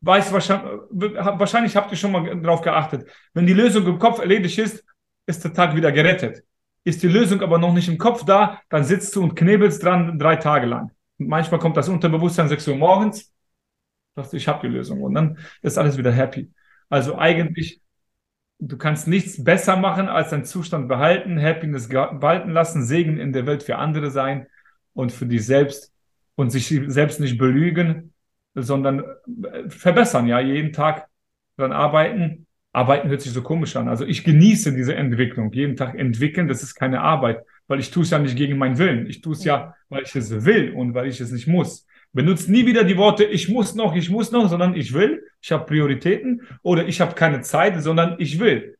[0.00, 3.08] weiß wahrscheinlich, wahrscheinlich habt ihr schon mal darauf geachtet.
[3.32, 4.84] Wenn die Lösung im Kopf erledigt ist,
[5.26, 6.44] ist der Tag wieder gerettet.
[6.84, 10.18] Ist die Lösung aber noch nicht im Kopf da, dann sitzt du und knebelst dran
[10.18, 10.90] drei Tage lang.
[11.18, 13.32] Und manchmal kommt das Unterbewusstsein 6 Uhr morgens,
[14.14, 16.52] du, ich habe die Lösung und dann ist alles wieder happy.
[16.90, 17.80] Also eigentlich,
[18.58, 23.46] du kannst nichts besser machen, als deinen Zustand behalten, Happiness walten lassen, Segen in der
[23.46, 24.46] Welt für andere sein
[24.92, 25.93] und für dich selbst
[26.36, 28.12] und sich selbst nicht belügen,
[28.54, 31.08] sondern äh, verbessern, ja, jeden Tag
[31.56, 32.46] dran arbeiten.
[32.72, 33.88] Arbeiten hört sich so komisch an.
[33.88, 35.52] Also ich genieße diese Entwicklung.
[35.52, 38.78] Jeden Tag entwickeln, das ist keine Arbeit, weil ich tue es ja nicht gegen meinen
[38.78, 39.06] Willen.
[39.06, 41.86] Ich tue es ja, weil ich es will und weil ich es nicht muss.
[42.12, 45.50] Benutzt nie wieder die Worte, ich muss noch, ich muss noch, sondern ich will, ich
[45.52, 48.76] habe Prioritäten oder ich habe keine Zeit, sondern ich will.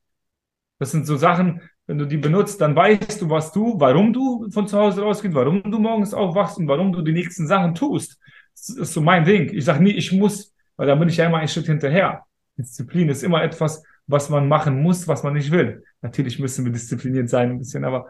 [0.79, 4.49] Das sind so Sachen, wenn du die benutzt, dann weißt du, was du, warum du
[4.51, 8.19] von zu Hause rausgehst, warum du morgens aufwachst und warum du die nächsten Sachen tust.
[8.55, 9.53] Das ist so mein Ding.
[9.53, 12.25] Ich sage nie, ich muss, weil da bin ich ja immer einen Schritt hinterher.
[12.57, 15.85] Disziplin ist immer etwas, was man machen muss, was man nicht will.
[16.01, 18.07] Natürlich müssen wir diszipliniert sein ein bisschen, aber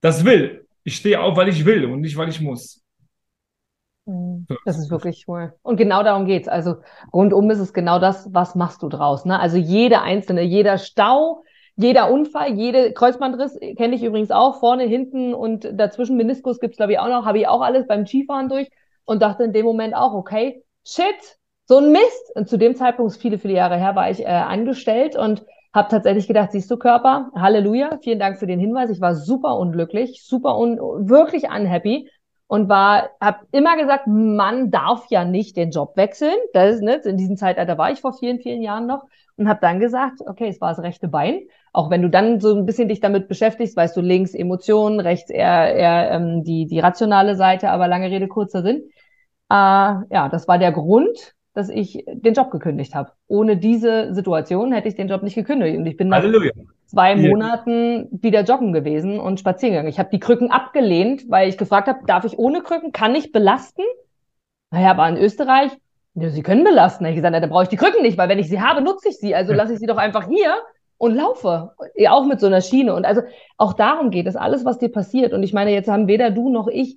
[0.00, 0.66] das will.
[0.84, 2.82] Ich stehe auf, weil ich will und nicht, weil ich muss.
[4.04, 4.46] Mhm.
[4.64, 5.54] Das ist wirklich cool.
[5.62, 6.48] Und genau darum geht's.
[6.48, 6.76] Also
[7.12, 9.24] rundum ist es genau das, was machst du draus.
[9.24, 9.38] Ne?
[9.38, 11.44] Also jeder einzelne, jeder Stau,
[11.76, 16.92] jeder Unfall, jede Kreuzbandriss kenne ich übrigens auch, vorne, hinten und dazwischen Meniskus gibt's glaube
[16.92, 18.68] ich auch noch, habe ich auch alles beim Skifahren durch
[19.04, 22.32] und dachte in dem Moment auch, okay, shit, so ein Mist.
[22.34, 25.44] Und zu dem Zeitpunkt, viele, viele Jahre her, war ich äh, angestellt und
[25.74, 28.90] habe tatsächlich gedacht, siehst du Körper, Halleluja, vielen Dank für den Hinweis.
[28.90, 32.10] Ich war super unglücklich, super un wirklich unhappy
[32.46, 36.34] und war, habe immer gesagt, man darf ja nicht den Job wechseln.
[36.52, 39.04] Das ist, ne, in diesem Zeitalter war ich vor vielen, vielen Jahren noch
[39.36, 41.40] und habe dann gesagt, okay, es war das rechte Bein.
[41.72, 45.30] Auch wenn du dann so ein bisschen dich damit beschäftigst, weißt du, links Emotionen, rechts
[45.30, 48.82] eher, eher ähm, die, die rationale Seite, aber lange Rede, kurzer Sinn.
[49.48, 53.12] Äh, ja, das war der Grund, dass ich den Job gekündigt habe.
[53.26, 55.78] Ohne diese Situation hätte ich den Job nicht gekündigt.
[55.78, 56.52] Und ich bin nach Halleluja.
[56.86, 59.88] zwei Monaten wieder joggen gewesen und spazieren gegangen.
[59.88, 63.32] Ich habe die Krücken abgelehnt, weil ich gefragt habe, darf ich ohne Krücken, kann ich
[63.32, 63.82] belasten?
[64.70, 65.72] Naja, aber in Österreich,
[66.14, 67.04] ja, sie können belasten.
[67.04, 68.82] Da ich gesagt, na, da brauche ich die Krücken nicht, weil wenn ich sie habe,
[68.82, 69.34] nutze ich sie.
[69.34, 70.54] Also lasse ich sie doch einfach hier
[71.02, 71.72] und laufe.
[71.96, 72.94] Ja, auch mit so einer Schiene.
[72.94, 73.22] Und also
[73.56, 75.32] auch darum geht es, alles, was dir passiert.
[75.32, 76.96] Und ich meine, jetzt haben weder du noch ich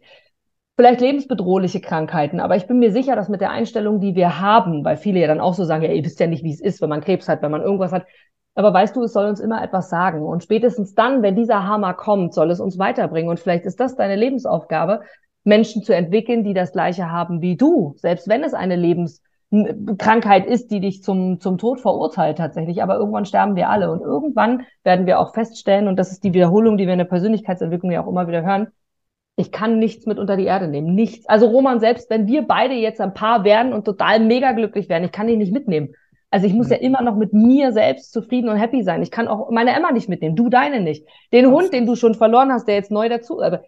[0.77, 4.85] vielleicht lebensbedrohliche Krankheiten, aber ich bin mir sicher, dass mit der Einstellung, die wir haben,
[4.85, 6.81] weil viele ja dann auch so sagen, ja, ihr wisst ja nicht, wie es ist,
[6.83, 8.05] wenn man Krebs hat, wenn man irgendwas hat,
[8.53, 10.21] Aber weißt du, es soll uns immer etwas sagen.
[10.23, 13.29] Und spätestens dann, wenn dieser Hammer kommt, soll es uns weiterbringen.
[13.29, 15.01] Und vielleicht ist das deine Lebensaufgabe,
[15.43, 17.95] Menschen zu entwickeln, die das Gleiche haben wie du.
[17.97, 18.75] Selbst wenn es eine
[19.55, 22.83] Lebenskrankheit ist, die dich zum, zum Tod verurteilt tatsächlich.
[22.83, 23.91] Aber irgendwann sterben wir alle.
[23.91, 27.05] Und irgendwann werden wir auch feststellen, und das ist die Wiederholung, die wir in der
[27.05, 28.67] Persönlichkeitsentwicklung ja auch immer wieder hören,
[29.37, 30.95] ich kann nichts mit unter die Erde nehmen.
[30.95, 31.27] Nichts.
[31.27, 35.03] Also Roman, selbst wenn wir beide jetzt ein Paar werden und total mega glücklich werden,
[35.03, 35.93] ich kann ihn nicht mitnehmen.
[36.31, 39.01] Also ich muss ja immer noch mit mir selbst zufrieden und happy sein.
[39.01, 41.05] Ich kann auch meine Emma nicht mitnehmen, du deine nicht.
[41.31, 43.41] Den Hund, den du schon verloren hast, der jetzt neu dazu.
[43.41, 43.63] Aber,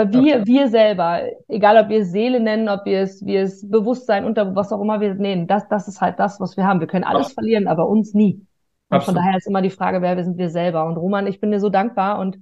[0.00, 0.46] aber wir, okay.
[0.46, 4.54] wir selber, egal ob wir es Seele nennen, ob wir es, wir es Bewusstsein unter
[4.54, 6.80] was auch immer wir nehmen, das, das ist halt das, was wir haben.
[6.80, 7.34] Wir können alles ja.
[7.34, 8.46] verlieren, aber uns nie.
[8.90, 9.04] Und Absolut.
[9.04, 10.84] von daher ist immer die Frage, wer sind wir selber?
[10.86, 12.38] Und Roman, ich bin dir so dankbar und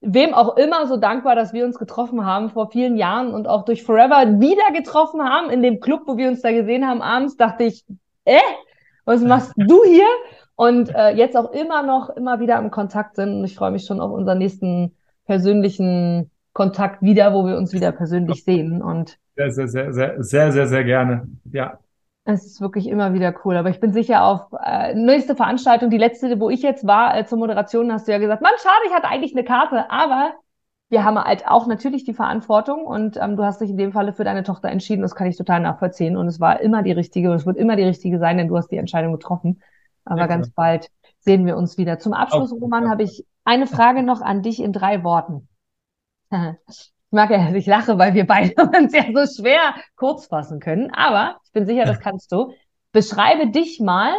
[0.00, 3.64] wem auch immer so dankbar, dass wir uns getroffen haben vor vielen Jahren und auch
[3.64, 7.36] durch Forever wieder getroffen haben in dem Club, wo wir uns da gesehen haben abends,
[7.36, 7.84] dachte ich,
[8.24, 8.38] äh,
[9.04, 10.06] was machst du hier?
[10.56, 13.38] Und äh, jetzt auch immer noch, immer wieder im Kontakt sind.
[13.38, 14.94] Und ich freue mich schon auf unseren nächsten
[15.24, 18.82] persönlichen Kontakt wieder, wo wir uns wieder persönlich sehen.
[18.82, 21.28] Und sehr, sehr, sehr, sehr, sehr, sehr, sehr gerne.
[21.50, 21.78] Ja.
[22.24, 23.56] Es ist wirklich immer wieder cool.
[23.56, 27.24] Aber ich bin sicher auf äh, nächste Veranstaltung, die letzte, wo ich jetzt war, äh,
[27.24, 30.32] zur Moderation, hast du ja gesagt, Mann, schade, ich hatte eigentlich eine Karte, aber
[30.90, 34.12] wir haben halt auch natürlich die Verantwortung und ähm, du hast dich in dem Falle
[34.12, 35.02] für deine Tochter entschieden.
[35.02, 37.76] Das kann ich total nachvollziehen und es war immer die richtige und es wird immer
[37.76, 39.62] die richtige sein, denn du hast die Entscheidung getroffen.
[40.04, 40.90] Aber ja, ganz bald
[41.20, 41.98] sehen wir uns wieder.
[41.98, 45.48] Zum Abschluss, Roman, habe ich eine Frage noch an dich in drei Worten.
[46.30, 50.60] Ich mag ja, dass ich lache, weil wir beide uns ja so schwer kurz fassen
[50.60, 50.90] können.
[50.92, 52.52] Aber ich bin sicher, das kannst du.
[52.92, 54.14] Beschreibe dich mal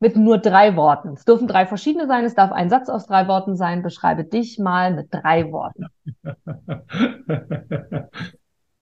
[0.00, 1.14] mit nur drei Worten.
[1.14, 3.82] Es dürfen drei verschiedene sein, es darf ein Satz aus drei Worten sein.
[3.82, 5.86] Beschreibe dich mal mit drei Worten.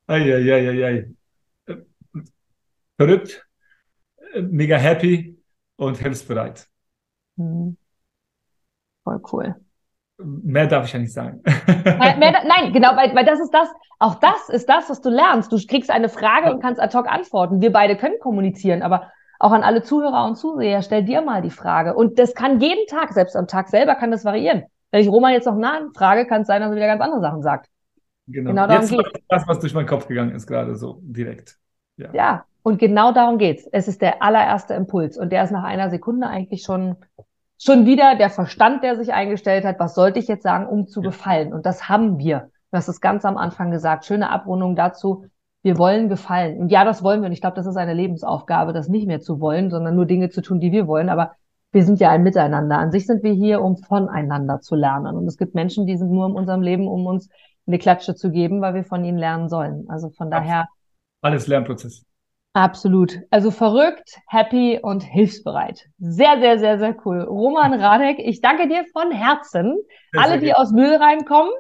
[0.07, 1.11] Eieieiei.
[2.97, 3.47] Verrückt,
[4.35, 5.39] mega happy
[5.77, 6.69] und hilfsbereit.
[7.37, 7.77] Hm.
[9.05, 9.55] Voll cool.
[10.25, 11.43] Mehr darf ich ja nicht sagen.
[11.67, 13.69] Mehr, mehr, nein, genau, weil, weil das ist das,
[13.99, 15.53] auch das ist das, was du lernst.
[15.53, 17.61] Du kriegst eine Frage und kannst ad hoc antworten.
[17.61, 21.51] Wir beide können kommunizieren, aber auch an alle Zuhörer und Zuseher, stell dir mal die
[21.51, 21.95] Frage.
[21.95, 24.65] Und das kann jeden Tag, selbst am Tag selber kann das variieren.
[24.93, 27.43] Wenn ich Roman jetzt noch nachfrage, kann es sein, dass er wieder ganz andere Sachen
[27.43, 27.69] sagt.
[28.29, 31.59] Genau, genau darum geht Das, was durch meinen Kopf gegangen ist, gerade so direkt.
[31.97, 32.09] Ja.
[32.13, 33.67] ja, und genau darum geht's.
[33.73, 36.97] Es ist der allererste Impuls und der ist nach einer Sekunde eigentlich schon
[37.63, 41.01] schon wieder der Verstand, der sich eingestellt hat, was sollte ich jetzt sagen, um zu
[41.01, 41.53] gefallen?
[41.53, 42.51] Und das haben wir.
[42.71, 44.05] Das ist ganz am Anfang gesagt.
[44.05, 45.27] Schöne Abrundung dazu
[45.63, 46.59] wir wollen gefallen.
[46.59, 47.27] Und ja, das wollen wir.
[47.27, 50.29] Und ich glaube, das ist eine Lebensaufgabe, das nicht mehr zu wollen, sondern nur Dinge
[50.29, 51.09] zu tun, die wir wollen.
[51.09, 51.33] Aber
[51.71, 52.79] wir sind ja ein Miteinander.
[52.79, 55.17] An sich sind wir hier, um voneinander zu lernen.
[55.17, 57.29] Und es gibt Menschen, die sind nur in unserem Leben, um uns
[57.67, 59.87] eine Klatsche zu geben, weil wir von ihnen lernen sollen.
[59.89, 60.67] Also von daher.
[61.21, 62.05] Alles Lernprozess.
[62.55, 63.19] Absolut.
[63.31, 65.87] Also verrückt, happy und hilfsbereit.
[65.99, 67.23] Sehr, sehr, sehr, sehr cool.
[67.23, 69.79] Roman Radek, ich danke dir von Herzen.
[70.13, 71.53] Sehr, Alle, die aus Müll reinkommen,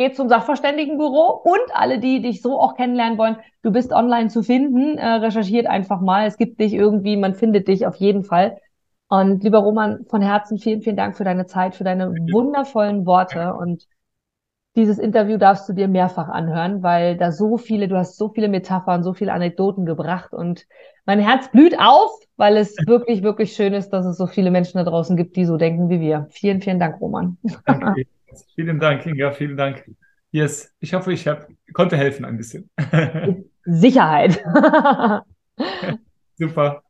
[0.00, 4.42] Geh zum Sachverständigenbüro und alle, die dich so auch kennenlernen wollen, du bist online zu
[4.42, 6.26] finden, äh, recherchiert einfach mal.
[6.26, 8.56] Es gibt dich irgendwie, man findet dich auf jeden Fall.
[9.10, 13.52] Und lieber Roman, von Herzen vielen, vielen Dank für deine Zeit, für deine wundervollen Worte
[13.52, 13.84] und
[14.76, 18.48] dieses Interview darfst du dir mehrfach anhören, weil da so viele, du hast so viele
[18.48, 20.66] Metaphern, so viele Anekdoten gebracht und
[21.06, 24.78] mein Herz blüht auf, weil es wirklich, wirklich schön ist, dass es so viele Menschen
[24.78, 26.28] da draußen gibt, die so denken wie wir.
[26.30, 27.36] Vielen, vielen Dank, Roman.
[27.64, 28.04] Danke.
[28.54, 29.84] Vielen Dank, Inga, vielen Dank.
[30.30, 32.70] Yes, ich hoffe, ich hab, konnte helfen ein bisschen.
[33.64, 34.40] Sicherheit.
[36.36, 36.84] Super.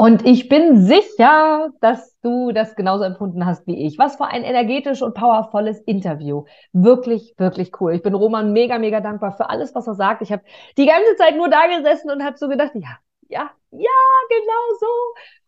[0.00, 3.98] Und ich bin sicher, dass du das genauso empfunden hast wie ich.
[3.98, 6.44] Was für ein energetisch und powervolles Interview.
[6.72, 7.92] Wirklich, wirklich cool.
[7.92, 10.22] Ich bin Roman mega, mega dankbar für alles, was er sagt.
[10.22, 10.42] Ich habe
[10.78, 12.96] die ganze Zeit nur da gesessen und habe so gedacht, ja,
[13.28, 14.86] ja, ja, genau so.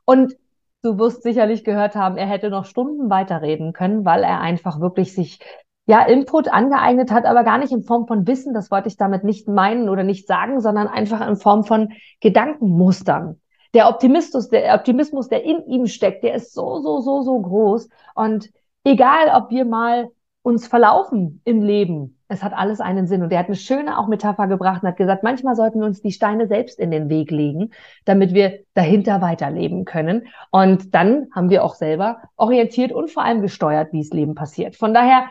[0.05, 0.37] Und
[0.83, 5.15] Du wirst sicherlich gehört haben, er hätte noch Stunden weiterreden können, weil er einfach wirklich
[5.15, 5.39] sich
[5.87, 9.23] ja Input angeeignet hat, aber gar nicht in Form von Wissen, das wollte ich damit
[9.23, 13.41] nicht meinen oder nicht sagen, sondern einfach in Form von Gedankenmustern.
[13.75, 17.89] Der Optimismus, der Optimismus, der in ihm steckt, der ist so, so, so, so groß.
[18.15, 18.51] Und
[18.85, 20.11] egal, ob wir mal
[20.43, 23.23] uns verlaufen im Leben, es hat alles einen Sinn.
[23.23, 26.03] Und er hat eine schöne auch Metapher gebracht und hat gesagt, manchmal sollten wir uns
[26.03, 27.71] die Steine selbst in den Weg legen,
[28.05, 30.27] damit wir dahinter weiterleben können.
[30.51, 34.77] Und dann haben wir auch selber orientiert und vor allem gesteuert, wie es Leben passiert.
[34.77, 35.27] Von daher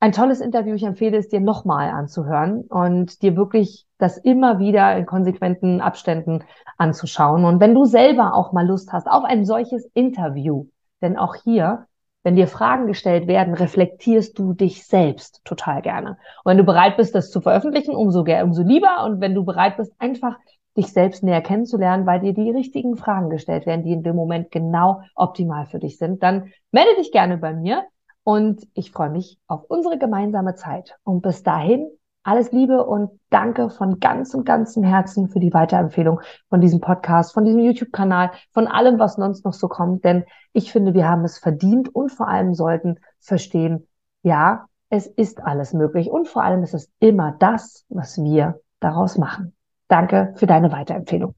[0.00, 0.74] ein tolles Interview.
[0.74, 6.42] Ich empfehle es dir nochmal anzuhören und dir wirklich das immer wieder in konsequenten Abständen
[6.78, 7.44] anzuschauen.
[7.44, 10.66] Und wenn du selber auch mal Lust hast auf ein solches Interview,
[11.02, 11.86] denn auch hier
[12.22, 16.18] wenn dir Fragen gestellt werden, reflektierst du dich selbst total gerne.
[16.44, 19.04] Und wenn du bereit bist, das zu veröffentlichen, umso, umso lieber.
[19.04, 20.36] Und wenn du bereit bist, einfach
[20.76, 24.50] dich selbst näher kennenzulernen, weil dir die richtigen Fragen gestellt werden, die in dem Moment
[24.50, 27.84] genau optimal für dich sind, dann melde dich gerne bei mir
[28.24, 30.96] und ich freue mich auf unsere gemeinsame Zeit.
[31.04, 31.90] Und bis dahin
[32.22, 37.44] alles Liebe und danke von ganzem, ganzem Herzen für die Weiterempfehlung von diesem Podcast, von
[37.44, 40.04] diesem YouTube-Kanal, von allem, was sonst noch so kommt.
[40.04, 43.86] Denn ich finde, wir haben es verdient und vor allem sollten verstehen,
[44.22, 49.16] ja, es ist alles möglich und vor allem ist es immer das, was wir daraus
[49.16, 49.54] machen.
[49.88, 51.34] Danke für deine Weiterempfehlung.